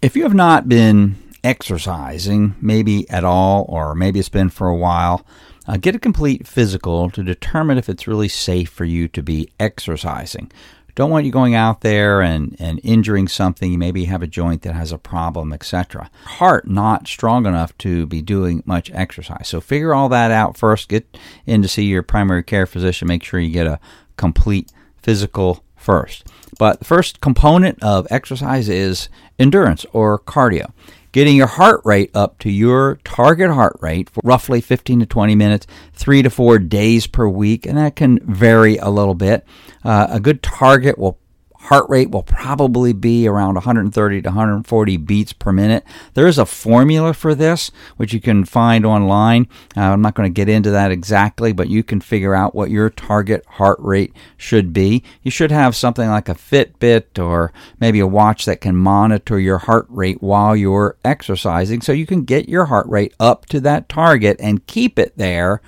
If 0.00 0.14
you 0.14 0.22
have 0.22 0.34
not 0.34 0.68
been 0.68 1.16
exercising, 1.44 2.54
maybe 2.60 3.08
at 3.10 3.24
all, 3.24 3.66
or 3.68 3.94
maybe 3.94 4.18
it's 4.18 4.28
been 4.28 4.50
for 4.50 4.68
a 4.68 4.76
while, 4.76 5.26
uh, 5.66 5.76
get 5.76 5.94
a 5.94 5.98
complete 5.98 6.46
physical 6.46 7.10
to 7.10 7.22
determine 7.22 7.78
if 7.78 7.88
it's 7.88 8.08
really 8.08 8.28
safe 8.28 8.70
for 8.70 8.84
you 8.84 9.08
to 9.08 9.22
be 9.22 9.48
exercising. 9.60 10.50
Don't 10.94 11.10
want 11.10 11.24
you 11.24 11.32
going 11.32 11.54
out 11.54 11.80
there 11.80 12.20
and, 12.20 12.54
and 12.58 12.78
injuring 12.82 13.26
something. 13.26 13.72
You 13.72 13.78
maybe 13.78 14.04
have 14.04 14.22
a 14.22 14.26
joint 14.26 14.62
that 14.62 14.74
has 14.74 14.92
a 14.92 14.98
problem, 14.98 15.52
etc. 15.52 16.10
Heart 16.24 16.68
not 16.68 17.08
strong 17.08 17.46
enough 17.46 17.76
to 17.78 18.06
be 18.06 18.20
doing 18.20 18.62
much 18.66 18.90
exercise. 18.92 19.48
So 19.48 19.60
figure 19.60 19.94
all 19.94 20.10
that 20.10 20.30
out 20.30 20.58
first. 20.58 20.90
Get 20.90 21.16
in 21.46 21.62
to 21.62 21.68
see 21.68 21.84
your 21.84 22.02
primary 22.02 22.42
care 22.42 22.66
physician. 22.66 23.08
Make 23.08 23.24
sure 23.24 23.40
you 23.40 23.50
get 23.50 23.66
a 23.66 23.80
complete 24.18 24.70
physical 25.02 25.64
first. 25.76 26.26
But 26.58 26.80
the 26.80 26.84
first 26.84 27.22
component 27.22 27.82
of 27.82 28.06
exercise 28.10 28.68
is 28.68 29.08
endurance 29.38 29.86
or 29.92 30.18
cardio 30.18 30.72
getting 31.12 31.36
your 31.36 31.46
heart 31.46 31.80
rate 31.84 32.10
up 32.14 32.38
to 32.40 32.50
your 32.50 32.98
target 33.04 33.50
heart 33.50 33.76
rate 33.80 34.10
for 34.10 34.20
roughly 34.24 34.60
15 34.60 35.00
to 35.00 35.06
20 35.06 35.34
minutes, 35.34 35.66
three 35.92 36.22
to 36.22 36.30
four 36.30 36.58
days 36.58 37.06
per 37.06 37.28
week, 37.28 37.66
and 37.66 37.78
that 37.78 37.96
can 37.96 38.18
vary 38.20 38.78
a 38.78 38.88
little 38.88 39.14
bit. 39.14 39.46
Uh, 39.84 40.08
a 40.10 40.20
good 40.20 40.42
target 40.42 40.98
will 40.98 41.18
heart 41.62 41.88
rate 41.88 42.10
will 42.10 42.24
probably 42.24 42.92
be 42.92 43.26
around 43.26 43.54
130 43.54 44.22
to 44.22 44.28
140 44.28 44.96
beats 44.96 45.32
per 45.32 45.52
minute. 45.52 45.84
There 46.14 46.26
is 46.26 46.38
a 46.38 46.46
formula 46.46 47.14
for 47.14 47.34
this, 47.34 47.70
which 47.96 48.12
you 48.12 48.20
can 48.20 48.44
find 48.44 48.84
online. 48.84 49.46
Uh, 49.76 49.82
I'm 49.82 50.02
not 50.02 50.14
going 50.14 50.28
to 50.28 50.34
get 50.34 50.48
into 50.48 50.70
that 50.72 50.90
exactly, 50.90 51.52
but 51.52 51.68
you 51.68 51.84
can 51.84 52.00
figure 52.00 52.34
out 52.34 52.54
what 52.54 52.70
your 52.70 52.90
target 52.90 53.44
heart 53.46 53.78
rate 53.80 54.12
should 54.36 54.72
be. 54.72 55.04
You 55.22 55.30
should 55.30 55.52
have 55.52 55.76
something 55.76 56.08
like 56.08 56.28
a 56.28 56.34
Fitbit 56.34 57.22
or 57.22 57.52
maybe 57.78 58.00
a 58.00 58.06
watch 58.06 58.44
that 58.44 58.60
can 58.60 58.76
monitor 58.76 59.38
your 59.38 59.58
heart 59.58 59.86
rate 59.88 60.20
while 60.20 60.56
you're 60.56 60.96
exercising 61.04 61.80
so 61.80 61.92
you 61.92 62.06
can 62.06 62.24
get 62.24 62.48
your 62.48 62.66
heart 62.66 62.86
rate 62.88 63.14
up 63.20 63.46
to 63.46 63.60
that 63.60 63.88
target 63.88 64.36
and 64.40 64.66
keep 64.66 64.98
it 64.98 65.16
there 65.16 65.62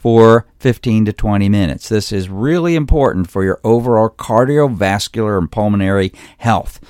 for 0.00 0.46
15 0.60 1.04
to 1.04 1.12
20 1.12 1.50
minutes. 1.50 1.90
This 1.90 2.10
is 2.10 2.30
really 2.30 2.74
important 2.74 3.30
for 3.30 3.44
your 3.44 3.60
overall 3.62 4.08
cardiovascular 4.08 5.36
and 5.36 5.52
pulmonary 5.52 6.10
health. 6.38 6.80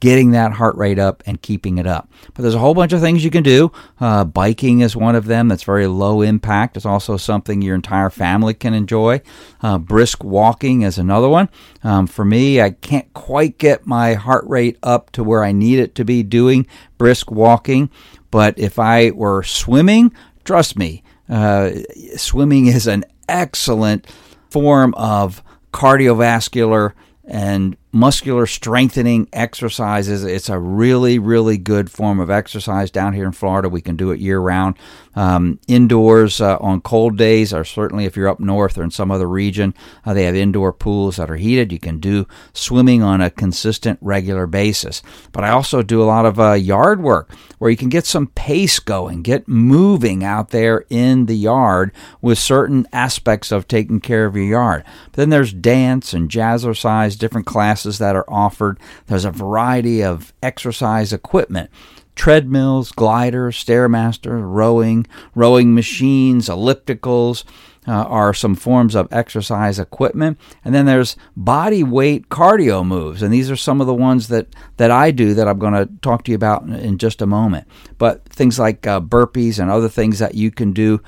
Getting 0.00 0.32
that 0.32 0.52
heart 0.52 0.76
rate 0.76 0.98
up 0.98 1.22
and 1.26 1.40
keeping 1.40 1.78
it 1.78 1.86
up. 1.86 2.10
But 2.34 2.42
there's 2.42 2.56
a 2.56 2.58
whole 2.58 2.74
bunch 2.74 2.92
of 2.92 3.00
things 3.00 3.24
you 3.24 3.30
can 3.30 3.44
do. 3.44 3.70
Uh, 4.00 4.24
biking 4.24 4.80
is 4.80 4.96
one 4.96 5.14
of 5.14 5.26
them 5.26 5.46
that's 5.46 5.62
very 5.62 5.86
low 5.86 6.22
impact. 6.22 6.76
It's 6.76 6.84
also 6.84 7.16
something 7.16 7.62
your 7.62 7.76
entire 7.76 8.10
family 8.10 8.52
can 8.52 8.74
enjoy. 8.74 9.22
Uh, 9.62 9.78
brisk 9.78 10.24
walking 10.24 10.82
is 10.82 10.98
another 10.98 11.28
one. 11.28 11.48
Um, 11.84 12.08
for 12.08 12.24
me, 12.24 12.60
I 12.60 12.70
can't 12.70 13.10
quite 13.14 13.58
get 13.58 13.86
my 13.86 14.14
heart 14.14 14.44
rate 14.48 14.76
up 14.82 15.12
to 15.12 15.24
where 15.24 15.44
I 15.44 15.52
need 15.52 15.78
it 15.78 15.94
to 15.94 16.04
be 16.04 16.24
doing 16.24 16.66
brisk 16.98 17.30
walking. 17.30 17.88
But 18.32 18.58
if 18.58 18.78
I 18.78 19.12
were 19.12 19.44
swimming, 19.44 20.12
trust 20.44 20.76
me, 20.76 21.04
uh, 21.28 21.70
swimming 22.16 22.66
is 22.66 22.86
an 22.86 23.04
excellent 23.28 24.06
form 24.50 24.94
of 24.94 25.42
cardiovascular 25.72 26.92
and 27.26 27.76
muscular 27.96 28.46
strengthening 28.46 29.26
exercises. 29.32 30.22
It's 30.22 30.50
a 30.50 30.58
really, 30.58 31.18
really 31.18 31.56
good 31.56 31.90
form 31.90 32.20
of 32.20 32.30
exercise 32.30 32.90
down 32.90 33.14
here 33.14 33.24
in 33.24 33.32
Florida. 33.32 33.70
We 33.70 33.80
can 33.80 33.96
do 33.96 34.10
it 34.10 34.20
year 34.20 34.38
round. 34.38 34.76
Um, 35.14 35.58
indoors 35.66 36.42
uh, 36.42 36.58
on 36.58 36.82
cold 36.82 37.16
days, 37.16 37.54
or 37.54 37.64
certainly 37.64 38.04
if 38.04 38.14
you're 38.14 38.28
up 38.28 38.38
north 38.38 38.76
or 38.76 38.82
in 38.82 38.90
some 38.90 39.10
other 39.10 39.26
region, 39.26 39.72
uh, 40.04 40.12
they 40.12 40.24
have 40.24 40.34
indoor 40.34 40.74
pools 40.74 41.16
that 41.16 41.30
are 41.30 41.36
heated. 41.36 41.72
You 41.72 41.78
can 41.78 41.98
do 41.98 42.28
swimming 42.52 43.02
on 43.02 43.22
a 43.22 43.30
consistent, 43.30 43.98
regular 44.02 44.46
basis. 44.46 45.02
But 45.32 45.44
I 45.44 45.50
also 45.50 45.82
do 45.82 46.02
a 46.02 46.04
lot 46.04 46.26
of 46.26 46.38
uh, 46.38 46.52
yard 46.52 47.02
work 47.02 47.32
where 47.58 47.70
you 47.70 47.78
can 47.78 47.88
get 47.88 48.04
some 48.04 48.26
pace 48.26 48.78
going, 48.78 49.22
get 49.22 49.48
moving 49.48 50.22
out 50.22 50.50
there 50.50 50.84
in 50.90 51.24
the 51.24 51.36
yard 51.36 51.92
with 52.20 52.38
certain 52.38 52.86
aspects 52.92 53.50
of 53.50 53.66
taking 53.66 54.00
care 54.00 54.26
of 54.26 54.36
your 54.36 54.44
yard. 54.44 54.84
But 55.06 55.16
then 55.16 55.30
there's 55.30 55.54
dance 55.54 56.12
and 56.12 56.30
jazzercise, 56.30 57.15
different 57.18 57.46
classes 57.46 57.98
that 57.98 58.16
are 58.16 58.28
offered. 58.28 58.78
There's 59.06 59.24
a 59.24 59.30
variety 59.30 60.02
of 60.02 60.32
exercise 60.42 61.12
equipment 61.12 61.70
treadmills, 62.16 62.90
gliders, 62.92 63.62
stairmaster, 63.62 64.40
rowing, 64.42 65.06
rowing 65.34 65.74
machines, 65.74 66.48
ellipticals. 66.48 67.44
Uh, 67.88 68.02
are 68.08 68.34
some 68.34 68.56
forms 68.56 68.96
of 68.96 69.06
exercise 69.12 69.78
equipment. 69.78 70.36
And 70.64 70.74
then 70.74 70.86
there's 70.86 71.14
body 71.36 71.84
weight 71.84 72.28
cardio 72.28 72.84
moves. 72.84 73.22
And 73.22 73.32
these 73.32 73.48
are 73.48 73.54
some 73.54 73.80
of 73.80 73.86
the 73.86 73.94
ones 73.94 74.26
that, 74.26 74.48
that 74.76 74.90
I 74.90 75.12
do 75.12 75.34
that 75.34 75.46
I'm 75.46 75.60
going 75.60 75.74
to 75.74 75.88
talk 76.02 76.24
to 76.24 76.32
you 76.32 76.34
about 76.34 76.62
in, 76.62 76.74
in, 76.74 76.98
just 76.98 77.22
a 77.22 77.26
moment. 77.26 77.68
But 77.96 78.24
things 78.24 78.58
like 78.58 78.88
uh, 78.88 79.00
burpees 79.00 79.60
and 79.60 79.70
other 79.70 79.88
things 79.88 80.18
that 80.18 80.34
you 80.34 80.50
can 80.50 80.72
do, 80.72 81.00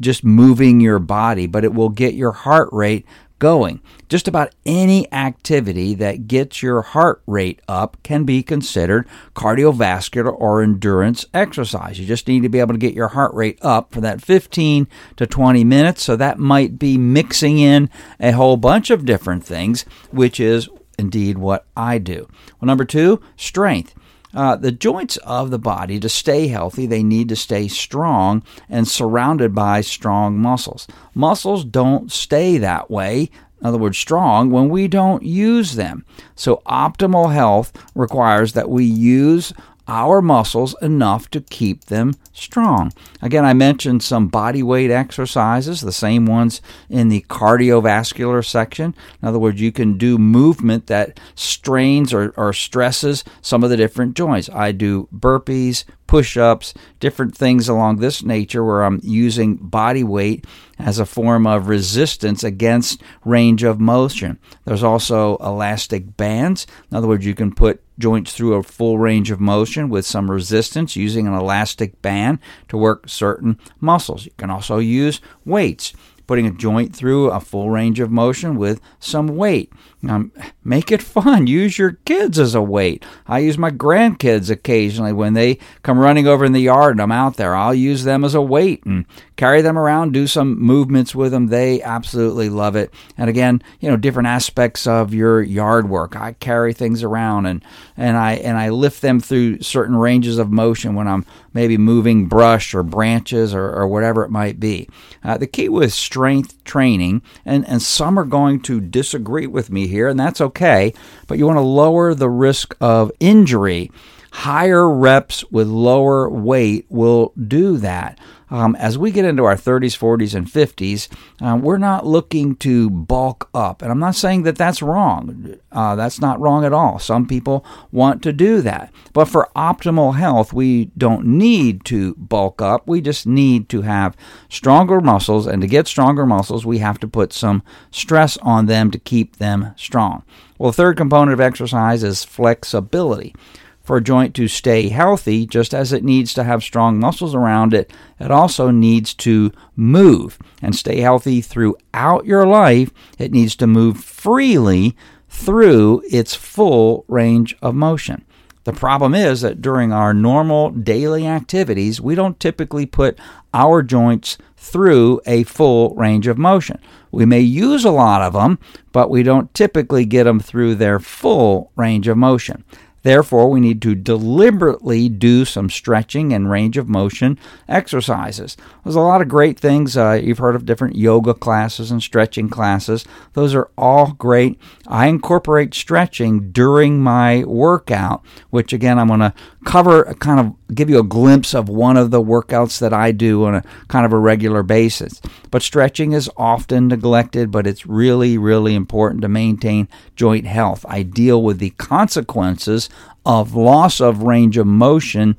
just 0.00 0.22
moving 0.22 0.78
your 0.78 1.00
body, 1.00 1.48
but 1.48 1.64
it 1.64 1.74
will 1.74 1.88
get 1.88 2.14
your 2.14 2.30
heart 2.30 2.68
rate 2.70 3.04
going. 3.40 3.80
Just 4.08 4.28
about 4.28 4.54
any 4.64 5.12
activity 5.12 5.94
that 5.96 6.28
gets 6.28 6.62
your 6.62 6.82
heart 6.82 7.20
rate 7.26 7.60
up 7.66 7.96
can 8.04 8.22
be 8.22 8.44
considered 8.44 9.08
cardiovascular 9.34 10.32
or 10.32 10.62
endurance 10.62 11.26
exercise. 11.34 11.98
You 11.98 12.06
just 12.06 12.28
need 12.28 12.42
to 12.44 12.48
be 12.48 12.60
able 12.60 12.74
to 12.74 12.78
get 12.78 12.94
your 12.94 13.08
heart 13.08 13.34
rate 13.34 13.58
up 13.62 13.92
for 13.92 14.00
that 14.00 14.22
15 14.22 14.86
to 15.16 15.26
20 15.26 15.64
minutes. 15.64 16.04
So 16.04 16.14
that 16.14 16.38
might 16.38 16.78
be 16.78 16.96
mixing 16.96 17.58
in 17.58 17.90
a 18.20 18.30
whole 18.30 18.56
bunch 18.56 18.90
of 18.90 19.04
different 19.04 19.42
things, 19.42 19.82
which 20.12 20.38
is 20.38 20.68
indeed 20.98 21.38
what 21.38 21.66
I 21.76 21.98
do. 21.98 22.28
Well, 22.60 22.66
number 22.66 22.84
two, 22.84 23.20
strength. 23.36 23.94
Uh, 24.32 24.54
the 24.56 24.72
joints 24.72 25.16
of 25.18 25.50
the 25.50 25.58
body, 25.58 25.98
to 25.98 26.08
stay 26.08 26.46
healthy, 26.46 26.86
they 26.86 27.02
need 27.02 27.28
to 27.28 27.36
stay 27.36 27.66
strong 27.66 28.42
and 28.68 28.86
surrounded 28.86 29.54
by 29.54 29.80
strong 29.80 30.38
muscles. 30.38 30.86
Muscles 31.14 31.64
don't 31.64 32.12
stay 32.12 32.56
that 32.58 32.90
way, 32.90 33.28
in 33.60 33.66
other 33.66 33.78
words, 33.78 33.98
strong, 33.98 34.50
when 34.50 34.68
we 34.68 34.88
don't 34.88 35.22
use 35.22 35.74
them. 35.74 36.04
So, 36.34 36.62
optimal 36.66 37.32
health 37.32 37.72
requires 37.94 38.52
that 38.54 38.70
we 38.70 38.84
use 38.84 39.52
our 39.90 40.22
muscles 40.22 40.76
enough 40.80 41.28
to 41.30 41.40
keep 41.40 41.86
them 41.86 42.14
strong. 42.32 42.92
Again, 43.20 43.44
I 43.44 43.52
mentioned 43.54 44.04
some 44.04 44.28
body 44.28 44.62
weight 44.62 44.90
exercises, 44.90 45.80
the 45.80 45.90
same 45.90 46.26
ones 46.26 46.62
in 46.88 47.08
the 47.08 47.22
cardiovascular 47.28 48.46
section. 48.46 48.94
In 49.20 49.28
other 49.28 49.40
words, 49.40 49.60
you 49.60 49.72
can 49.72 49.98
do 49.98 50.16
movement 50.16 50.86
that 50.86 51.18
strains 51.34 52.14
or, 52.14 52.32
or 52.36 52.52
stresses 52.52 53.24
some 53.42 53.64
of 53.64 53.70
the 53.70 53.76
different 53.76 54.16
joints. 54.16 54.48
I 54.50 54.70
do 54.70 55.08
burpees, 55.12 55.84
push 56.06 56.36
ups, 56.36 56.72
different 57.00 57.36
things 57.36 57.68
along 57.68 57.96
this 57.96 58.22
nature 58.22 58.64
where 58.64 58.82
I'm 58.82 59.00
using 59.02 59.56
body 59.56 60.04
weight 60.04 60.44
as 60.78 61.00
a 61.00 61.06
form 61.06 61.46
of 61.46 61.68
resistance 61.68 62.44
against 62.44 63.02
range 63.24 63.64
of 63.64 63.80
motion. 63.80 64.38
There's 64.64 64.84
also 64.84 65.36
elastic 65.38 66.16
bands. 66.16 66.66
In 66.90 66.96
other 66.96 67.08
words, 67.08 67.26
you 67.26 67.34
can 67.34 67.52
put 67.52 67.82
joints 68.00 68.32
through 68.32 68.54
a 68.54 68.62
full 68.62 68.98
range 68.98 69.30
of 69.30 69.40
motion 69.40 69.88
with 69.88 70.04
some 70.04 70.30
resistance 70.30 70.96
using 70.96 71.26
an 71.26 71.34
elastic 71.34 72.02
band 72.02 72.40
to 72.68 72.76
work 72.76 73.08
certain 73.08 73.58
muscles. 73.80 74.24
You 74.24 74.32
can 74.36 74.50
also 74.50 74.78
use 74.78 75.20
weights 75.44 75.92
putting 76.30 76.46
a 76.46 76.52
joint 76.52 76.94
through 76.94 77.28
a 77.28 77.40
full 77.40 77.70
range 77.70 77.98
of 77.98 78.08
motion 78.08 78.56
with 78.56 78.80
some 79.00 79.26
weight. 79.26 79.72
Um, 80.08 80.32
make 80.64 80.90
it 80.90 81.02
fun. 81.02 81.46
Use 81.46 81.78
your 81.78 81.92
kids 82.06 82.38
as 82.38 82.54
a 82.54 82.62
weight. 82.62 83.04
I 83.26 83.40
use 83.40 83.58
my 83.58 83.70
grandkids 83.70 84.48
occasionally 84.48 85.12
when 85.12 85.34
they 85.34 85.58
come 85.82 85.98
running 85.98 86.26
over 86.26 86.44
in 86.44 86.52
the 86.52 86.60
yard 86.60 86.92
and 86.92 87.02
I'm 87.02 87.12
out 87.12 87.36
there. 87.36 87.54
I'll 87.54 87.74
use 87.74 88.04
them 88.04 88.24
as 88.24 88.34
a 88.34 88.40
weight 88.40 88.82
and 88.86 89.04
carry 89.36 89.60
them 89.60 89.78
around, 89.78 90.12
do 90.12 90.26
some 90.26 90.58
movements 90.58 91.14
with 91.14 91.32
them. 91.32 91.48
They 91.48 91.82
absolutely 91.82 92.48
love 92.48 92.76
it. 92.76 92.94
And 93.18 93.28
again, 93.28 93.62
you 93.80 93.90
know, 93.90 93.96
different 93.96 94.28
aspects 94.28 94.86
of 94.86 95.12
your 95.12 95.42
yard 95.42 95.90
work. 95.90 96.16
I 96.16 96.32
carry 96.32 96.72
things 96.72 97.02
around 97.02 97.44
and 97.44 97.62
and 97.96 98.16
I 98.16 98.32
and 98.34 98.56
I 98.56 98.70
lift 98.70 99.02
them 99.02 99.20
through 99.20 99.60
certain 99.60 99.96
ranges 99.96 100.38
of 100.38 100.50
motion 100.50 100.94
when 100.94 101.08
I'm 101.08 101.26
maybe 101.52 101.76
moving 101.76 102.26
brush 102.26 102.74
or 102.74 102.82
branches 102.82 103.54
or, 103.54 103.70
or 103.70 103.86
whatever 103.86 104.24
it 104.24 104.30
might 104.30 104.58
be. 104.60 104.88
Uh, 105.22 105.36
the 105.36 105.46
key 105.46 105.68
with 105.68 105.92
strength 105.92 106.59
training, 106.70 107.20
and, 107.44 107.66
and 107.66 107.82
some 107.82 108.16
are 108.16 108.24
going 108.24 108.60
to 108.60 108.80
disagree 108.80 109.48
with 109.48 109.70
me 109.70 109.88
here, 109.88 110.06
and 110.06 110.20
that's 110.20 110.40
okay, 110.40 110.94
but 111.26 111.36
you 111.36 111.44
want 111.44 111.56
to 111.56 111.62
lower 111.62 112.14
the 112.14 112.30
risk 112.30 112.76
of 112.80 113.10
injury. 113.18 113.90
Higher 114.32 114.88
reps 114.88 115.44
with 115.50 115.66
lower 115.66 116.30
weight 116.30 116.86
will 116.88 117.32
do 117.36 117.78
that 117.78 118.16
um, 118.50 118.74
as 118.76 118.98
we 118.98 119.10
get 119.10 119.24
into 119.24 119.44
our 119.44 119.56
30s, 119.56 119.96
40s, 119.96 120.34
and 120.34 120.46
50s, 120.46 121.08
um, 121.40 121.62
we're 121.62 121.78
not 121.78 122.06
looking 122.06 122.56
to 122.56 122.90
bulk 122.90 123.48
up. 123.54 123.80
And 123.80 123.90
I'm 123.90 123.98
not 123.98 124.16
saying 124.16 124.42
that 124.42 124.56
that's 124.56 124.82
wrong. 124.82 125.56
Uh, 125.70 125.94
that's 125.94 126.20
not 126.20 126.40
wrong 126.40 126.64
at 126.64 126.72
all. 126.72 126.98
Some 126.98 127.26
people 127.26 127.64
want 127.92 128.22
to 128.24 128.32
do 128.32 128.60
that. 128.62 128.92
But 129.12 129.26
for 129.26 129.48
optimal 129.54 130.16
health, 130.16 130.52
we 130.52 130.86
don't 130.98 131.24
need 131.26 131.84
to 131.86 132.14
bulk 132.16 132.60
up. 132.60 132.88
We 132.88 133.00
just 133.00 133.26
need 133.26 133.68
to 133.68 133.82
have 133.82 134.16
stronger 134.48 135.00
muscles. 135.00 135.46
And 135.46 135.62
to 135.62 135.68
get 135.68 135.86
stronger 135.86 136.26
muscles, 136.26 136.66
we 136.66 136.78
have 136.78 136.98
to 137.00 137.08
put 137.08 137.32
some 137.32 137.62
stress 137.90 138.36
on 138.38 138.66
them 138.66 138.90
to 138.90 138.98
keep 138.98 139.36
them 139.36 139.72
strong. 139.76 140.24
Well, 140.58 140.72
the 140.72 140.76
third 140.76 140.96
component 140.96 141.32
of 141.32 141.40
exercise 141.40 142.02
is 142.02 142.24
flexibility 142.24 143.34
for 143.82 143.96
a 143.96 144.02
joint 144.02 144.34
to 144.36 144.46
stay 144.48 144.88
healthy, 144.88 145.46
just 145.46 145.74
as 145.74 145.92
it 145.92 146.04
needs 146.04 146.32
to 146.34 146.44
have 146.44 146.62
strong 146.62 146.98
muscles 146.98 147.34
around 147.34 147.74
it, 147.74 147.92
it 148.18 148.30
also 148.30 148.70
needs 148.70 149.14
to 149.14 149.52
move 149.74 150.38
and 150.62 150.74
stay 150.76 151.00
healthy 151.00 151.40
throughout 151.40 152.24
your 152.24 152.46
life. 152.46 152.90
It 153.18 153.32
needs 153.32 153.56
to 153.56 153.66
move 153.66 153.98
freely 153.98 154.96
through 155.28 156.02
its 156.10 156.34
full 156.34 157.04
range 157.08 157.56
of 157.62 157.74
motion. 157.74 158.24
The 158.64 158.72
problem 158.74 159.14
is 159.14 159.40
that 159.40 159.62
during 159.62 159.90
our 159.90 160.12
normal 160.12 160.70
daily 160.70 161.26
activities, 161.26 162.00
we 162.00 162.14
don't 162.14 162.38
typically 162.38 162.84
put 162.84 163.18
our 163.54 163.82
joints 163.82 164.36
through 164.56 165.20
a 165.24 165.44
full 165.44 165.94
range 165.94 166.26
of 166.26 166.36
motion. 166.36 166.78
We 167.10 167.24
may 167.24 167.40
use 167.40 167.84
a 167.84 167.90
lot 167.90 168.20
of 168.20 168.34
them, 168.34 168.58
but 168.92 169.08
we 169.08 169.22
don't 169.22 169.52
typically 169.54 170.04
get 170.04 170.24
them 170.24 170.40
through 170.40 170.74
their 170.74 171.00
full 171.00 171.72
range 171.74 172.06
of 172.06 172.18
motion. 172.18 172.64
Therefore, 173.02 173.50
we 173.50 173.60
need 173.60 173.80
to 173.82 173.94
deliberately 173.94 175.08
do 175.08 175.44
some 175.44 175.70
stretching 175.70 176.32
and 176.32 176.50
range 176.50 176.76
of 176.76 176.88
motion 176.88 177.38
exercises. 177.68 178.56
There's 178.84 178.96
a 178.96 179.00
lot 179.00 179.22
of 179.22 179.28
great 179.28 179.58
things. 179.58 179.96
Uh, 179.96 180.20
you've 180.22 180.38
heard 180.38 180.54
of 180.54 180.66
different 180.66 180.96
yoga 180.96 181.34
classes 181.34 181.90
and 181.90 182.02
stretching 182.02 182.48
classes. 182.48 183.04
Those 183.32 183.54
are 183.54 183.70
all 183.78 184.12
great. 184.12 184.58
I 184.86 185.06
incorporate 185.06 185.74
stretching 185.74 186.50
during 186.52 187.00
my 187.00 187.44
workout, 187.44 188.22
which 188.50 188.72
again, 188.72 188.98
I'm 188.98 189.08
going 189.08 189.20
to 189.20 189.34
cover, 189.64 190.04
kind 190.14 190.40
of 190.40 190.74
give 190.74 190.88
you 190.88 190.98
a 190.98 191.04
glimpse 191.04 191.54
of 191.54 191.68
one 191.68 191.96
of 191.96 192.10
the 192.10 192.22
workouts 192.22 192.78
that 192.80 192.92
I 192.92 193.12
do 193.12 193.44
on 193.44 193.54
a 193.54 193.64
kind 193.88 194.06
of 194.06 194.12
a 194.12 194.18
regular 194.18 194.62
basis. 194.62 195.20
But 195.50 195.62
stretching 195.62 196.12
is 196.12 196.30
often 196.36 196.88
neglected, 196.88 197.50
but 197.50 197.66
it's 197.66 197.86
really, 197.86 198.38
really 198.38 198.74
important 198.74 199.22
to 199.22 199.28
maintain 199.28 199.88
joint 200.16 200.46
health. 200.46 200.84
I 200.88 201.02
deal 201.02 201.42
with 201.42 201.58
the 201.58 201.70
consequences 201.70 202.88
of 203.26 203.54
loss 203.54 204.00
of 204.00 204.22
range 204.22 204.56
of 204.56 204.66
motion 204.66 205.36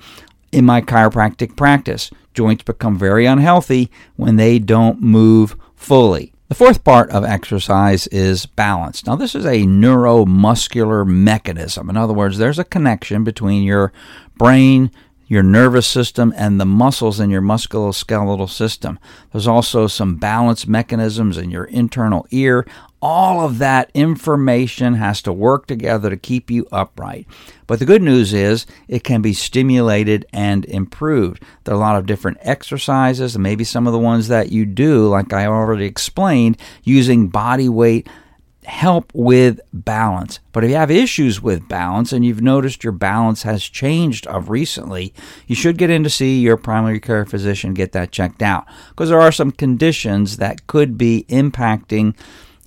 in 0.52 0.66
my 0.66 0.82
chiropractic 0.82 1.56
practice. 1.56 2.12
Joints 2.34 2.64
become 2.64 2.98
very 2.98 3.26
unhealthy 3.26 3.92
when 4.16 4.36
they 4.36 4.60
don't 4.60 5.02
move 5.02 5.56
fully. 5.76 6.31
The 6.52 6.56
fourth 6.56 6.84
part 6.84 7.10
of 7.12 7.24
exercise 7.24 8.08
is 8.08 8.46
balance. 8.46 9.06
Now, 9.06 9.16
this 9.16 9.36
is 9.36 9.46
a 9.46 9.64
neuromuscular 9.64 11.08
mechanism. 11.08 11.90
In 11.90 11.96
other 11.96 12.14
words, 12.14 12.38
there's 12.38 12.60
a 12.60 12.66
connection 12.66 13.24
between 13.24 13.64
your 13.64 13.94
brain, 14.38 14.92
your 15.32 15.44
nervous 15.44 15.88
system, 15.88 16.34
and 16.36 16.60
the 16.60 16.66
muscles 16.66 17.22
in 17.22 17.30
your 17.30 17.42
musculoskeletal 17.42 18.50
system. 18.50 19.00
There's 19.32 19.48
also 19.48 19.88
some 19.88 20.18
balance 20.18 20.68
mechanisms 20.68 21.38
in 21.38 21.50
your 21.50 21.64
internal 21.64 22.28
ear 22.32 22.66
all 23.02 23.44
of 23.44 23.58
that 23.58 23.90
information 23.94 24.94
has 24.94 25.22
to 25.24 25.34
work 25.34 25.66
together 25.66 26.10
to 26.10 26.18
keep 26.18 26.52
you 26.52 26.68
upright. 26.72 27.26
But 27.66 27.80
the 27.80 27.86
good 27.86 28.04
news 28.04 28.32
is 28.32 28.68
it 28.88 29.04
can 29.04 29.22
be 29.22 29.34
stimulated 29.34 30.26
and 30.32 30.66
improved. 30.66 31.44
There 31.64 31.74
are 31.74 31.78
a 31.78 31.80
lot 31.80 31.98
of 31.98 32.06
different 32.06 32.38
exercises, 32.42 33.36
and 33.36 33.42
maybe 33.42 33.64
some 33.64 33.88
of 33.88 33.94
the 33.94 34.00
ones 34.00 34.28
that 34.28 34.52
you 34.52 34.66
do, 34.66 35.08
like 35.08 35.34
I 35.34 35.48
already 35.48 35.86
explained, 35.86 36.58
using 36.84 37.28
body 37.28 37.70
weight 37.70 38.08
help 38.66 39.12
with 39.14 39.60
balance. 39.74 40.40
But 40.52 40.64
if 40.64 40.70
you 40.70 40.76
have 40.76 40.92
issues 40.92 41.42
with 41.42 41.68
balance 41.68 42.14
and 42.14 42.24
you've 42.24 42.42
noticed 42.42 42.84
your 42.84 42.94
balance 42.94 43.44
has 43.44 43.64
changed 43.64 44.28
of 44.28 44.50
recently, 44.50 45.14
you 45.48 45.56
should 45.56 45.78
get 45.78 45.90
in 45.90 46.04
to 46.04 46.10
see 46.10 46.40
your 46.40 46.58
primary 46.58 47.00
care 47.00 47.26
physician, 47.26 47.74
get 47.74 47.92
that 47.94 48.12
checked 48.12 48.42
out. 48.42 48.66
Because 48.90 49.10
there 49.10 49.22
are 49.22 49.32
some 49.32 49.52
conditions 49.52 50.38
that 50.38 50.68
could 50.68 50.98
be 50.98 51.26
impacting 51.30 52.16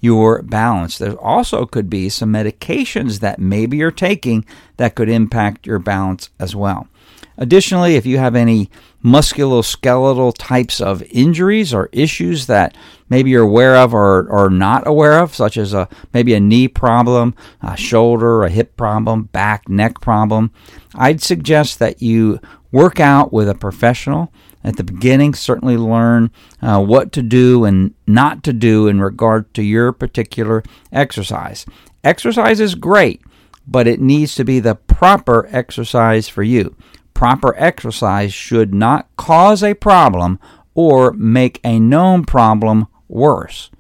your 0.01 0.43
balance. 0.43 0.99
There 0.99 1.19
also 1.19 1.65
could 1.65 1.89
be 1.89 2.09
some 2.11 2.33
medications 2.33 3.21
that 3.21 3.39
maybe 3.39 3.79
you're 3.79 3.91
taking 3.91 4.45
that 4.77 4.95
could 4.95 5.09
impact 5.09 5.67
your 5.67 5.79
balance 5.79 6.29
as 6.39 6.55
well. 6.55 6.89
Additionally, 7.37 7.97
if 7.97 8.07
you 8.07 8.19
have 8.19 8.37
any 8.37 8.71
musculoskeletal 9.05 10.35
types 10.39 10.81
of 10.81 11.03
injuries 11.11 11.75
or 11.75 11.89
issues 11.93 12.47
that 12.47 12.77
maybe 13.09 13.31
you're 13.31 13.43
aware 13.43 13.77
of 13.77 13.93
or, 13.93 14.29
or 14.29 14.49
not 14.49 14.87
aware 14.87 15.19
of, 15.19 15.35
such 15.35 15.57
as 15.57 15.75
a 15.75 15.89
maybe 16.13 16.35
a 16.35 16.41
knee 16.41 16.69
problem, 16.69 17.35
a 17.63 17.77
shoulder, 17.77 18.45
a 18.45 18.51
hip 18.51 18.77
problem, 18.77 19.25
back, 19.25 19.69
neck 19.69 20.01
problem, 20.01 20.53
I'd 20.95 21.23
suggest 21.23 21.79
that 21.81 22.01
you 22.01 22.41
work 22.71 23.01
out 23.01 23.33
with 23.33 23.49
a 23.49 23.55
professional 23.55 24.33
at 24.65 24.77
the 24.77 24.85
beginning, 24.85 25.35
certainly 25.35 25.77
learn 25.77 26.31
uh, 26.63 26.83
what 26.83 27.13
to 27.13 27.23
do 27.23 27.65
and 27.65 27.95
not 28.07 28.43
to 28.45 28.53
do 28.53 28.87
in 28.87 29.01
regard 29.01 29.53
to 29.55 29.63
your 29.63 29.93
particular 29.93 30.63
exercise. 30.91 31.67
Exercise 32.03 32.61
is 32.61 32.75
great, 32.75 33.21
but 33.67 33.87
it 33.87 34.01
needs 34.01 34.35
to 34.35 34.45
be 34.45 34.61
the 34.61 34.75
proper 34.75 35.47
exercise 35.51 36.29
for 36.29 36.43
you. 36.43 36.75
Proper 37.15 37.55
exercise 37.57 38.35
should 38.35 38.75
not 38.75 39.09
cause 39.17 39.63
a 39.63 39.75
problem 39.75 40.39
or 40.75 41.13
make 41.13 41.61
a 41.65 41.79
known 41.79 42.25
problem 42.25 42.87
worse. 43.09 43.71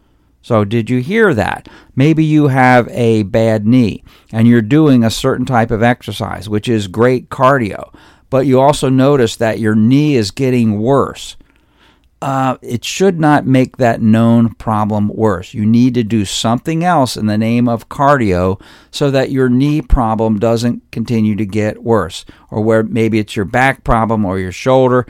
So, 0.40 0.64
did 0.64 0.90
you 0.90 1.00
hear 1.00 1.34
that? 1.34 1.68
Maybe 1.96 2.24
you 2.24 2.48
have 2.48 2.86
a 2.88 3.22
bad 3.24 3.66
knee 3.66 4.04
and 4.30 4.46
you're 4.46 4.62
doing 4.62 5.02
a 5.02 5.10
certain 5.10 5.46
type 5.46 5.70
of 5.70 5.82
exercise, 5.82 6.48
which 6.48 6.68
is 6.68 6.86
great 6.86 7.28
cardio 7.30 7.90
but 8.34 8.46
you 8.46 8.60
also 8.60 8.88
notice 8.88 9.36
that 9.36 9.60
your 9.60 9.76
knee 9.76 10.16
is 10.16 10.32
getting 10.32 10.80
worse. 10.80 11.36
Uh, 12.24 12.56
it 12.62 12.82
should 12.82 13.20
not 13.20 13.46
make 13.46 13.76
that 13.76 14.00
known 14.00 14.48
problem 14.54 15.08
worse. 15.08 15.52
You 15.52 15.66
need 15.66 15.92
to 15.92 16.02
do 16.02 16.24
something 16.24 16.82
else 16.82 17.18
in 17.18 17.26
the 17.26 17.36
name 17.36 17.68
of 17.68 17.90
cardio 17.90 18.58
so 18.90 19.10
that 19.10 19.30
your 19.30 19.50
knee 19.50 19.82
problem 19.82 20.38
doesn't 20.38 20.90
continue 20.90 21.36
to 21.36 21.44
get 21.44 21.82
worse, 21.82 22.24
or 22.50 22.62
where 22.62 22.82
maybe 22.82 23.18
it's 23.18 23.36
your 23.36 23.44
back 23.44 23.84
problem 23.84 24.24
or 24.24 24.38
your 24.38 24.52
shoulder. 24.52 25.06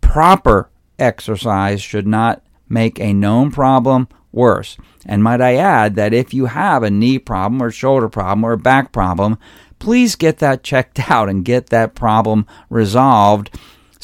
Proper 0.00 0.70
exercise 0.98 1.82
should 1.82 2.06
not 2.06 2.42
make 2.70 2.98
a 2.98 3.12
known 3.12 3.50
problem 3.50 4.08
worse. 4.32 4.78
And 5.04 5.22
might 5.22 5.42
I 5.42 5.56
add 5.56 5.94
that 5.96 6.14
if 6.14 6.32
you 6.32 6.46
have 6.46 6.82
a 6.82 6.90
knee 6.90 7.18
problem 7.18 7.62
or 7.62 7.70
shoulder 7.70 8.08
problem 8.08 8.44
or 8.44 8.56
back 8.56 8.92
problem, 8.92 9.36
please 9.78 10.16
get 10.16 10.38
that 10.38 10.62
checked 10.62 11.10
out 11.10 11.28
and 11.28 11.44
get 11.44 11.66
that 11.66 11.94
problem 11.94 12.46
resolved 12.70 13.50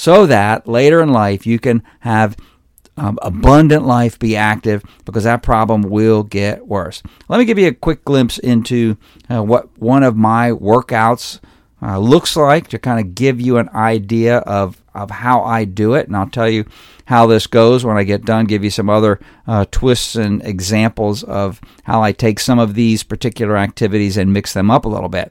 so 0.01 0.25
that 0.25 0.67
later 0.67 1.03
in 1.03 1.11
life 1.11 1.47
you 1.47 1.59
can 1.59 1.83
have 1.99 2.35
um, 2.97 3.19
abundant 3.21 3.85
life, 3.85 4.19
be 4.19 4.35
active, 4.35 4.83
because 5.05 5.25
that 5.25 5.43
problem 5.43 5.83
will 5.83 6.23
get 6.23 6.67
worse. 6.67 7.03
Let 7.29 7.37
me 7.37 7.45
give 7.45 7.59
you 7.59 7.69
a 7.69 7.75
quick 7.75 8.03
glimpse 8.03 8.39
into 8.39 8.97
uh, 9.31 9.43
what 9.43 9.79
one 9.79 10.03
of 10.03 10.17
my 10.17 10.53
workouts 10.53 11.41
uh, 11.83 11.99
looks 11.99 12.35
like 12.35 12.69
to 12.69 12.79
kind 12.79 12.99
of 12.99 13.15
give 13.15 13.43
you 13.43 13.59
an 13.59 13.69
idea 13.75 14.39
of, 14.39 14.83
of 14.95 15.11
how 15.11 15.43
I 15.43 15.67
do 15.67 15.93
it. 15.93 16.07
And 16.07 16.17
I'll 16.17 16.31
tell 16.31 16.49
you 16.49 16.65
how 17.05 17.27
this 17.27 17.47
goes 17.47 17.85
when 17.85 17.99
I 17.99 18.05
get 18.05 18.25
done, 18.25 18.47
give 18.47 18.65
you 18.65 18.71
some 18.71 18.89
other 18.89 19.21
uh, 19.47 19.67
twists 19.71 20.17
and 20.17 20.43
examples 20.47 21.23
of 21.25 21.61
how 21.85 22.03
I 22.03 22.13
take 22.13 22.41
some 22.41 22.59
of 22.59 22.73
these 22.73 23.03
particular 23.03 23.59
activities 23.59 24.17
and 24.17 24.33
mix 24.33 24.55
them 24.55 24.71
up 24.71 24.87
a 24.87 24.89
little 24.89 25.11
bit. 25.11 25.31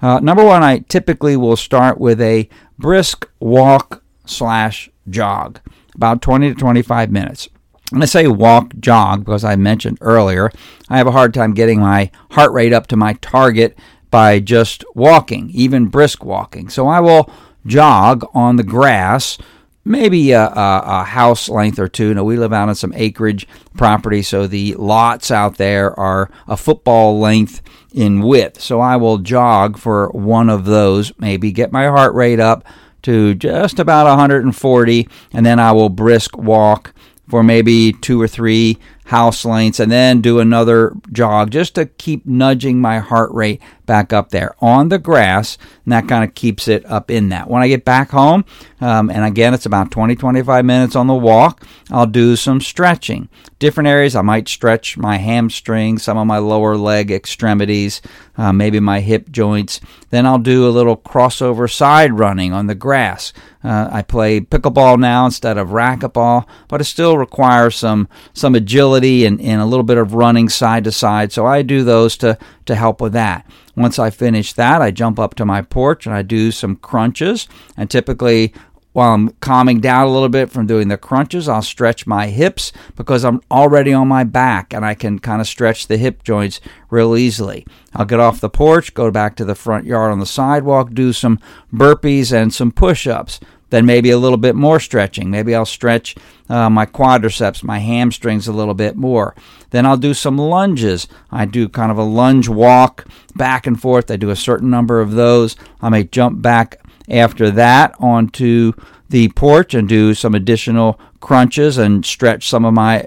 Uh, 0.00 0.20
number 0.20 0.44
one, 0.44 0.62
I 0.62 0.78
typically 0.78 1.36
will 1.36 1.56
start 1.56 1.98
with 1.98 2.20
a 2.22 2.48
brisk 2.78 3.28
walk 3.40 4.02
slash 4.26 4.90
jog, 5.08 5.60
about 5.94 6.22
20 6.22 6.50
to 6.50 6.54
25 6.54 7.10
minutes. 7.10 7.48
And 7.92 8.02
I 8.02 8.06
say 8.06 8.26
walk, 8.26 8.72
jog, 8.80 9.24
because 9.24 9.44
I 9.44 9.54
mentioned 9.56 9.98
earlier, 10.00 10.50
I 10.88 10.98
have 10.98 11.06
a 11.06 11.12
hard 11.12 11.32
time 11.32 11.54
getting 11.54 11.80
my 11.80 12.10
heart 12.32 12.52
rate 12.52 12.72
up 12.72 12.88
to 12.88 12.96
my 12.96 13.12
target 13.14 13.78
by 14.10 14.40
just 14.40 14.84
walking, 14.94 15.50
even 15.50 15.86
brisk 15.86 16.24
walking. 16.24 16.68
So 16.68 16.88
I 16.88 17.00
will 17.00 17.30
jog 17.64 18.28
on 18.34 18.56
the 18.56 18.64
grass, 18.64 19.38
maybe 19.84 20.32
a, 20.32 20.46
a, 20.46 20.82
a, 20.84 21.04
house 21.04 21.48
length 21.48 21.78
or 21.78 21.88
two. 21.88 22.14
Now, 22.14 22.24
we 22.24 22.36
live 22.36 22.52
out 22.52 22.68
on 22.68 22.74
some 22.74 22.92
acreage 22.96 23.46
property, 23.76 24.22
so 24.22 24.46
the 24.46 24.74
lots 24.74 25.30
out 25.30 25.56
there 25.56 25.98
are 25.98 26.30
a 26.48 26.56
football 26.56 27.20
length 27.20 27.62
in 27.92 28.20
width. 28.20 28.60
So 28.60 28.80
I 28.80 28.96
will 28.96 29.18
jog 29.18 29.78
for 29.78 30.08
one 30.10 30.50
of 30.50 30.64
those, 30.64 31.12
maybe 31.18 31.52
get 31.52 31.72
my 31.72 31.86
heart 31.86 32.14
rate 32.14 32.40
up 32.40 32.64
to 33.06 33.36
just 33.36 33.78
about 33.78 34.06
140, 34.06 35.08
and 35.32 35.46
then 35.46 35.60
I 35.60 35.70
will 35.70 35.88
brisk 35.88 36.36
walk 36.36 36.92
for 37.28 37.44
maybe 37.44 37.92
two 37.92 38.20
or 38.20 38.26
three 38.26 38.78
house 39.06 39.44
lengths 39.44 39.78
and 39.78 39.90
then 39.90 40.20
do 40.20 40.40
another 40.40 40.92
jog 41.12 41.50
just 41.50 41.76
to 41.76 41.86
keep 41.86 42.26
nudging 42.26 42.80
my 42.80 42.98
heart 42.98 43.30
rate 43.32 43.62
back 43.86 44.12
up 44.12 44.30
there 44.30 44.56
on 44.60 44.88
the 44.88 44.98
grass 44.98 45.56
and 45.84 45.92
that 45.92 46.08
kind 46.08 46.24
of 46.24 46.34
keeps 46.34 46.66
it 46.66 46.84
up 46.86 47.08
in 47.08 47.28
that. 47.28 47.48
When 47.48 47.62
i 47.62 47.68
get 47.68 47.84
back 47.84 48.10
home 48.10 48.44
um, 48.80 49.08
and 49.08 49.24
again 49.24 49.54
it's 49.54 49.64
about 49.64 49.92
20 49.92 50.16
25 50.16 50.64
minutes 50.64 50.96
on 50.96 51.06
the 51.06 51.14
walk 51.14 51.64
i'll 51.90 52.06
do 52.06 52.34
some 52.34 52.60
stretching. 52.60 53.28
Different 53.60 53.86
areas 53.86 54.16
i 54.16 54.22
might 54.22 54.48
stretch 54.48 54.98
my 54.98 55.18
hamstrings 55.18 56.02
some 56.02 56.18
of 56.18 56.26
my 56.26 56.38
lower 56.38 56.76
leg 56.76 57.12
extremities 57.12 58.02
uh, 58.36 58.52
maybe 58.52 58.80
my 58.80 59.00
hip 59.00 59.30
joints. 59.30 59.80
Then 60.10 60.26
i'll 60.26 60.38
do 60.38 60.68
a 60.68 60.70
little 60.70 60.96
crossover 60.96 61.72
side 61.72 62.18
running 62.18 62.52
on 62.52 62.66
the 62.66 62.74
grass. 62.74 63.32
Uh, 63.62 63.88
i 63.92 64.02
play 64.02 64.40
pickleball 64.40 64.98
now 64.98 65.24
instead 65.24 65.58
of 65.58 65.68
racquetball 65.68 66.46
but 66.68 66.80
it 66.80 66.84
still 66.84 67.18
requires 67.18 67.76
some 67.76 68.08
some 68.32 68.54
agility 68.54 68.95
and, 69.04 69.40
and 69.40 69.60
a 69.60 69.66
little 69.66 69.84
bit 69.84 69.98
of 69.98 70.14
running 70.14 70.48
side 70.48 70.84
to 70.84 70.92
side. 70.92 71.32
So 71.32 71.46
I 71.46 71.62
do 71.62 71.84
those 71.84 72.16
to, 72.18 72.38
to 72.66 72.74
help 72.74 73.00
with 73.00 73.12
that. 73.12 73.46
Once 73.76 73.98
I 73.98 74.10
finish 74.10 74.52
that, 74.54 74.80
I 74.80 74.90
jump 74.90 75.18
up 75.18 75.34
to 75.34 75.44
my 75.44 75.62
porch 75.62 76.06
and 76.06 76.14
I 76.14 76.22
do 76.22 76.50
some 76.50 76.76
crunches. 76.76 77.46
And 77.76 77.90
typically, 77.90 78.54
while 78.96 79.12
I'm 79.12 79.28
calming 79.40 79.80
down 79.80 80.06
a 80.06 80.10
little 80.10 80.30
bit 80.30 80.50
from 80.50 80.66
doing 80.66 80.88
the 80.88 80.96
crunches, 80.96 81.50
I'll 81.50 81.60
stretch 81.60 82.06
my 82.06 82.28
hips 82.28 82.72
because 82.94 83.26
I'm 83.26 83.42
already 83.50 83.92
on 83.92 84.08
my 84.08 84.24
back 84.24 84.72
and 84.72 84.86
I 84.86 84.94
can 84.94 85.18
kind 85.18 85.42
of 85.42 85.46
stretch 85.46 85.86
the 85.86 85.98
hip 85.98 86.22
joints 86.22 86.62
real 86.88 87.14
easily. 87.14 87.66
I'll 87.94 88.06
get 88.06 88.20
off 88.20 88.40
the 88.40 88.48
porch, 88.48 88.94
go 88.94 89.10
back 89.10 89.36
to 89.36 89.44
the 89.44 89.54
front 89.54 89.84
yard 89.84 90.12
on 90.12 90.18
the 90.18 90.24
sidewalk, 90.24 90.94
do 90.94 91.12
some 91.12 91.38
burpees 91.70 92.32
and 92.32 92.54
some 92.54 92.72
push 92.72 93.06
ups 93.06 93.38
then 93.70 93.86
maybe 93.86 94.10
a 94.10 94.18
little 94.18 94.38
bit 94.38 94.54
more 94.54 94.78
stretching. 94.80 95.30
Maybe 95.30 95.54
I'll 95.54 95.66
stretch 95.66 96.14
uh, 96.48 96.70
my 96.70 96.86
quadriceps, 96.86 97.62
my 97.62 97.78
hamstrings 97.78 98.46
a 98.46 98.52
little 98.52 98.74
bit 98.74 98.96
more. 98.96 99.34
Then 99.70 99.86
I'll 99.86 99.96
do 99.96 100.14
some 100.14 100.38
lunges. 100.38 101.08
I 101.30 101.44
do 101.44 101.68
kind 101.68 101.90
of 101.90 101.98
a 101.98 102.04
lunge 102.04 102.48
walk 102.48 103.06
back 103.34 103.66
and 103.66 103.80
forth. 103.80 104.10
I 104.10 104.16
do 104.16 104.30
a 104.30 104.36
certain 104.36 104.70
number 104.70 105.00
of 105.00 105.12
those. 105.12 105.56
I 105.80 105.88
may 105.88 106.04
jump 106.04 106.42
back 106.42 106.80
after 107.08 107.50
that 107.52 107.94
onto 107.98 108.72
the 109.08 109.28
porch 109.30 109.74
and 109.74 109.88
do 109.88 110.14
some 110.14 110.34
additional 110.34 111.00
crunches 111.20 111.78
and 111.78 112.04
stretch 112.04 112.48
some 112.48 112.64
of 112.64 112.74
my 112.74 113.06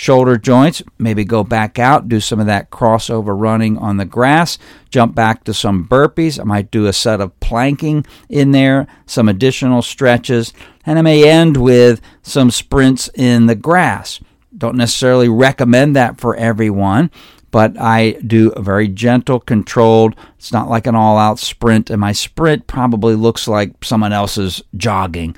shoulder 0.00 0.38
joints, 0.38 0.82
maybe 0.98 1.24
go 1.24 1.44
back 1.44 1.78
out, 1.78 2.08
do 2.08 2.20
some 2.20 2.40
of 2.40 2.46
that 2.46 2.70
crossover 2.70 3.38
running 3.38 3.76
on 3.76 3.98
the 3.98 4.04
grass, 4.06 4.56
jump 4.88 5.14
back 5.14 5.44
to 5.44 5.52
some 5.52 5.86
burpees. 5.86 6.40
I 6.40 6.44
might 6.44 6.70
do 6.70 6.86
a 6.86 6.92
set 6.94 7.20
of 7.20 7.38
planking 7.38 8.06
in 8.30 8.52
there, 8.52 8.86
some 9.04 9.28
additional 9.28 9.82
stretches, 9.82 10.54
and 10.86 10.98
I 10.98 11.02
may 11.02 11.28
end 11.28 11.58
with 11.58 12.00
some 12.22 12.50
sprints 12.50 13.10
in 13.14 13.44
the 13.44 13.54
grass. 13.54 14.20
Don't 14.56 14.76
necessarily 14.76 15.28
recommend 15.28 15.94
that 15.96 16.18
for 16.18 16.34
everyone, 16.34 17.10
but 17.50 17.78
I 17.78 18.12
do 18.26 18.52
a 18.52 18.62
very 18.62 18.88
gentle, 18.88 19.38
controlled. 19.38 20.16
It's 20.38 20.50
not 20.50 20.70
like 20.70 20.86
an 20.86 20.94
all 20.94 21.18
out 21.18 21.38
sprint, 21.38 21.90
and 21.90 22.00
my 22.00 22.12
sprint 22.12 22.66
probably 22.66 23.16
looks 23.16 23.46
like 23.46 23.84
someone 23.84 24.14
else's 24.14 24.62
jogging. 24.74 25.36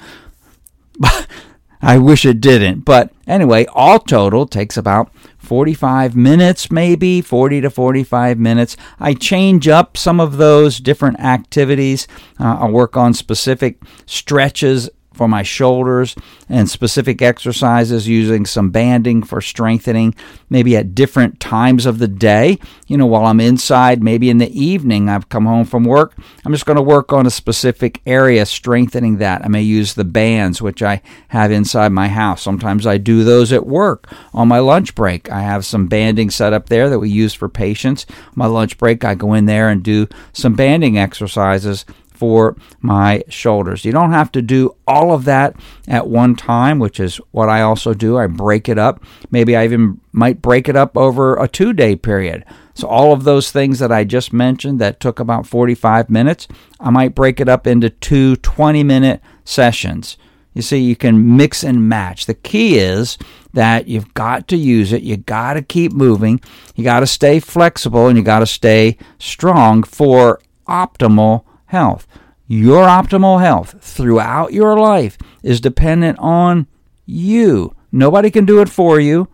I 1.83 1.99
wish 1.99 2.25
it 2.25 2.41
didn't. 2.41 2.85
But 2.85 3.13
anyway, 3.27 3.67
all 3.75 3.99
total 3.99 4.47
takes 4.47 4.77
about 4.77 5.13
45 5.39 6.15
minutes, 6.15 6.71
maybe 6.71 7.21
40 7.21 7.61
to 7.63 7.71
45 7.71 8.39
minutes. 8.39 8.77
I 9.01 9.15
change 9.15 9.67
up 9.67 9.97
some 9.97 10.21
of 10.21 10.37
those 10.37 10.79
different 10.79 11.19
activities. 11.19 12.07
Uh, 12.39 12.59
I'll 12.61 12.71
work 12.71 12.97
on 12.97 13.13
specific 13.13 13.83
stretches 14.07 14.89
for 15.15 15.29
my 15.29 15.43
shoulders 15.43 16.15
and 16.49 16.69
specific 16.69 17.23
exercises 17.23 18.09
using 18.09 18.47
some 18.47 18.71
banding 18.71 19.23
for 19.23 19.41
strengthening, 19.41 20.15
maybe 20.51 20.77
at 20.77 20.95
different 20.95 21.41
times 21.41 21.87
of 21.87 21.99
the 21.99 22.09
day. 22.09 22.59
You 22.87 22.97
know, 22.97 23.07
while 23.07 23.27
I'm 23.27 23.41
inside, 23.41 24.03
maybe 24.03 24.31
in 24.31 24.39
the 24.39 24.51
evening, 24.59 25.09
I've 25.09 25.29
come 25.29 25.47
home 25.47 25.65
from 25.65 25.85
work, 25.85 26.15
I'm 26.45 26.53
just 26.53 26.67
going 26.67 26.77
to 26.77 26.83
work 26.83 27.13
on 27.13 27.27
a 27.27 27.31
specific 27.31 28.01
area, 28.07 28.45
strengthening 28.47 29.19
that. 29.19 29.45
I 29.45 29.49
may 29.49 29.63
use 29.63 29.95
the 29.95 30.05
bands, 30.05 30.61
which 30.61 30.83
I 30.83 31.03
have 31.29 31.51
inside 31.51 31.93
my 31.93 32.09
house. 32.09 32.43
Sometimes 32.43 32.87
I 32.87 32.99
do 32.99 33.25
those 33.25 33.53
at 33.53 33.67
work 33.67 34.09
on 34.35 34.49
my 34.49 34.59
lunch 34.59 34.95
break. 34.95 35.31
I 35.31 35.43
have 35.43 35.65
some 35.65 35.87
banding 35.87 36.31
set 36.31 36.53
up 36.53 36.69
there 36.69 36.91
that 36.91 36.99
we 36.99 37.09
use 37.09 37.35
for 37.35 37.49
patients. 37.49 38.07
My 38.35 38.47
lunch 38.47 38.79
break, 38.79 39.05
I 39.05 39.15
go 39.15 39.35
in 39.35 39.47
there 39.47 39.69
and 39.69 39.83
do 39.83 40.09
some 40.33 40.55
banding 40.55 40.99
exercises 40.99 41.85
for 42.23 42.55
my 42.81 43.21
shoulders. 43.29 43.85
You 43.85 43.91
don't 43.91 44.13
have 44.13 44.31
to 44.31 44.41
do 44.41 44.77
all 44.87 45.13
of 45.13 45.25
that 45.25 45.57
at 45.89 46.07
one 46.07 46.37
time, 46.37 46.79
which 46.79 47.01
is 47.01 47.17
what 47.33 47.49
I 47.49 47.63
also 47.63 47.95
do. 47.95 48.17
I 48.17 48.29
break 48.29 48.69
it 48.69 48.79
up. 48.79 49.03
Maybe 49.33 49.57
I 49.57 49.65
even 49.65 50.01
might 50.13 50.41
break 50.41 50.69
it 50.69 50.77
up 50.77 50.97
over 50.97 51.35
a 51.35 51.49
two 51.49 51.73
day 51.73 51.97
period. 51.97 52.45
So, 52.75 52.87
all 52.87 53.13
of 53.13 53.25
those 53.25 53.51
things 53.51 53.81
that 53.81 53.91
I 53.91 54.05
just 54.05 54.33
mentioned 54.33 54.79
that 54.79 55.01
took 55.01 55.19
about 55.19 55.49
45 55.49 56.11
minutes, 56.11 56.47
I 56.79 56.91
might 56.91 57.17
break 57.17 57.41
it 57.41 57.49
up 57.49 57.67
into 57.67 57.91
two 57.91 58.37
20 58.37 58.85
minute 58.85 59.21
sessions. 59.45 60.17
You 60.55 60.63
see, 60.63 60.79
you 60.79 60.95
can 60.95 61.37
mix 61.37 61.65
and 61.65 61.89
match. 61.89 62.27
The 62.27 62.35
key 62.35 62.79
is 62.79 63.19
that 63.53 63.89
you've 63.89 64.15
got 64.15 64.47
to 64.49 64.57
use 64.57 64.93
it. 64.93 65.03
You 65.03 65.17
got 65.17 65.55
to 65.55 65.63
keep 65.63 65.93
moving. 65.93 66.41
You 66.77 66.85
got 66.85 67.01
to 67.01 67.07
stay 67.09 67.41
flexible 67.41 68.07
and 68.07 68.17
you 68.17 68.23
got 68.23 68.41
to 68.41 68.47
stay 68.47 68.97
strong 69.19 69.83
for 69.83 70.41
optimal 70.69 71.47
health. 71.73 72.07
Your 72.47 72.87
optimal 72.87 73.41
health 73.41 73.77
throughout 73.81 74.53
your 74.53 74.79
life 74.79 75.17
is 75.43 75.61
dependent 75.61 76.19
on 76.19 76.67
you. 77.07 77.75
Nobody 77.91 78.31
can 78.31 78.45
do 78.45 78.61
it 78.61 78.69
for 78.69 79.01
you. 79.01 79.29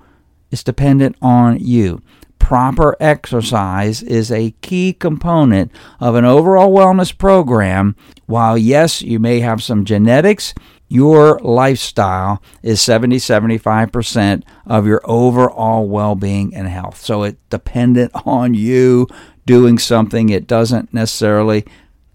It's 0.51 0.63
dependent 0.63 1.17
on 1.21 1.59
you. 1.59 2.01
Proper 2.39 2.97
exercise 3.01 4.03
is 4.03 4.31
a 4.31 4.53
key 4.63 4.93
component 4.93 5.73
of 6.01 6.15
an 6.15 6.25
overall 6.25 6.73
wellness 6.73 7.17
program. 7.17 7.97
While, 8.27 8.57
yes, 8.57 9.03
you 9.03 9.19
may 9.19 9.41
have 9.41 9.63
some 9.63 9.85
genetics, 9.85 10.55
your 10.89 11.39
lifestyle 11.41 12.41
is 12.63 12.81
70 12.81 13.17
75% 13.17 14.45
of 14.65 14.87
your 14.87 15.03
overall 15.05 15.89
well 15.89 16.15
being 16.15 16.55
and 16.55 16.69
health. 16.69 17.05
So 17.05 17.25
it's 17.25 17.39
dependent 17.51 18.13
on 18.25 18.55
you 18.55 19.09
doing 19.45 19.79
something. 19.79 20.29
It 20.29 20.47
doesn't 20.47 20.95
necessarily 20.95 21.67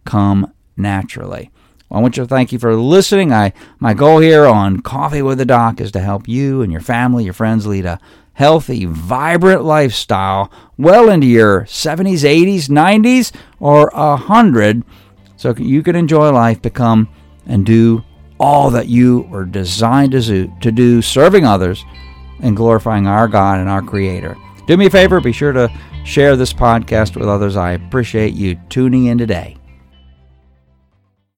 come 0.06 0.52
naturally. 0.78 1.52
Well, 1.90 2.00
I 2.00 2.02
want 2.02 2.16
to 2.16 2.26
thank 2.26 2.52
you 2.52 2.60
for 2.60 2.76
listening. 2.76 3.32
I 3.32 3.54
my 3.80 3.94
goal 3.94 4.20
here 4.20 4.46
on 4.46 4.82
Coffee 4.82 5.22
with 5.22 5.38
the 5.38 5.46
Doc 5.46 5.80
is 5.80 5.92
to 5.92 6.00
help 6.00 6.28
you 6.28 6.62
and 6.62 6.72
your 6.72 6.82
family, 6.82 7.24
your 7.24 7.34
friends 7.34 7.68
lead 7.68 7.86
a 7.86 8.00
healthy, 8.34 8.86
vibrant 8.86 9.64
lifestyle 9.64 10.52
well 10.78 11.10
into 11.10 11.28
your 11.28 11.62
70s, 11.66 12.24
80s, 12.24 12.68
90s, 12.68 13.32
or 13.60 13.92
100 13.94 14.84
so 15.36 15.54
you 15.58 15.84
can 15.84 15.96
enjoy 15.96 16.32
life, 16.32 16.62
become 16.62 17.08
and 17.46 17.66
do 17.66 18.04
all 18.40 18.72
that 18.72 18.88
you 18.88 19.22
were 19.30 19.46
designed 19.46 20.14
to 20.14 20.72
do 20.72 21.02
serving 21.02 21.46
others 21.46 21.86
and 22.42 22.58
glorifying 22.58 23.06
our 23.06 23.28
God 23.28 23.60
and 23.60 23.70
our 23.70 23.82
Creator. 23.82 24.36
Do 24.66 24.78
me 24.78 24.88
a 24.88 24.90
favor, 24.90 25.22
be 25.22 25.32
sure 25.32 25.52
to 25.52 25.70
share 26.04 26.36
this 26.36 26.54
podcast 26.54 27.16
with 27.16 27.30
others. 27.30 27.56
I 27.56 27.74
appreciate 27.74 28.34
you 28.34 28.56
tuning 28.70 29.06
in 29.06 29.18
today. 29.18 29.58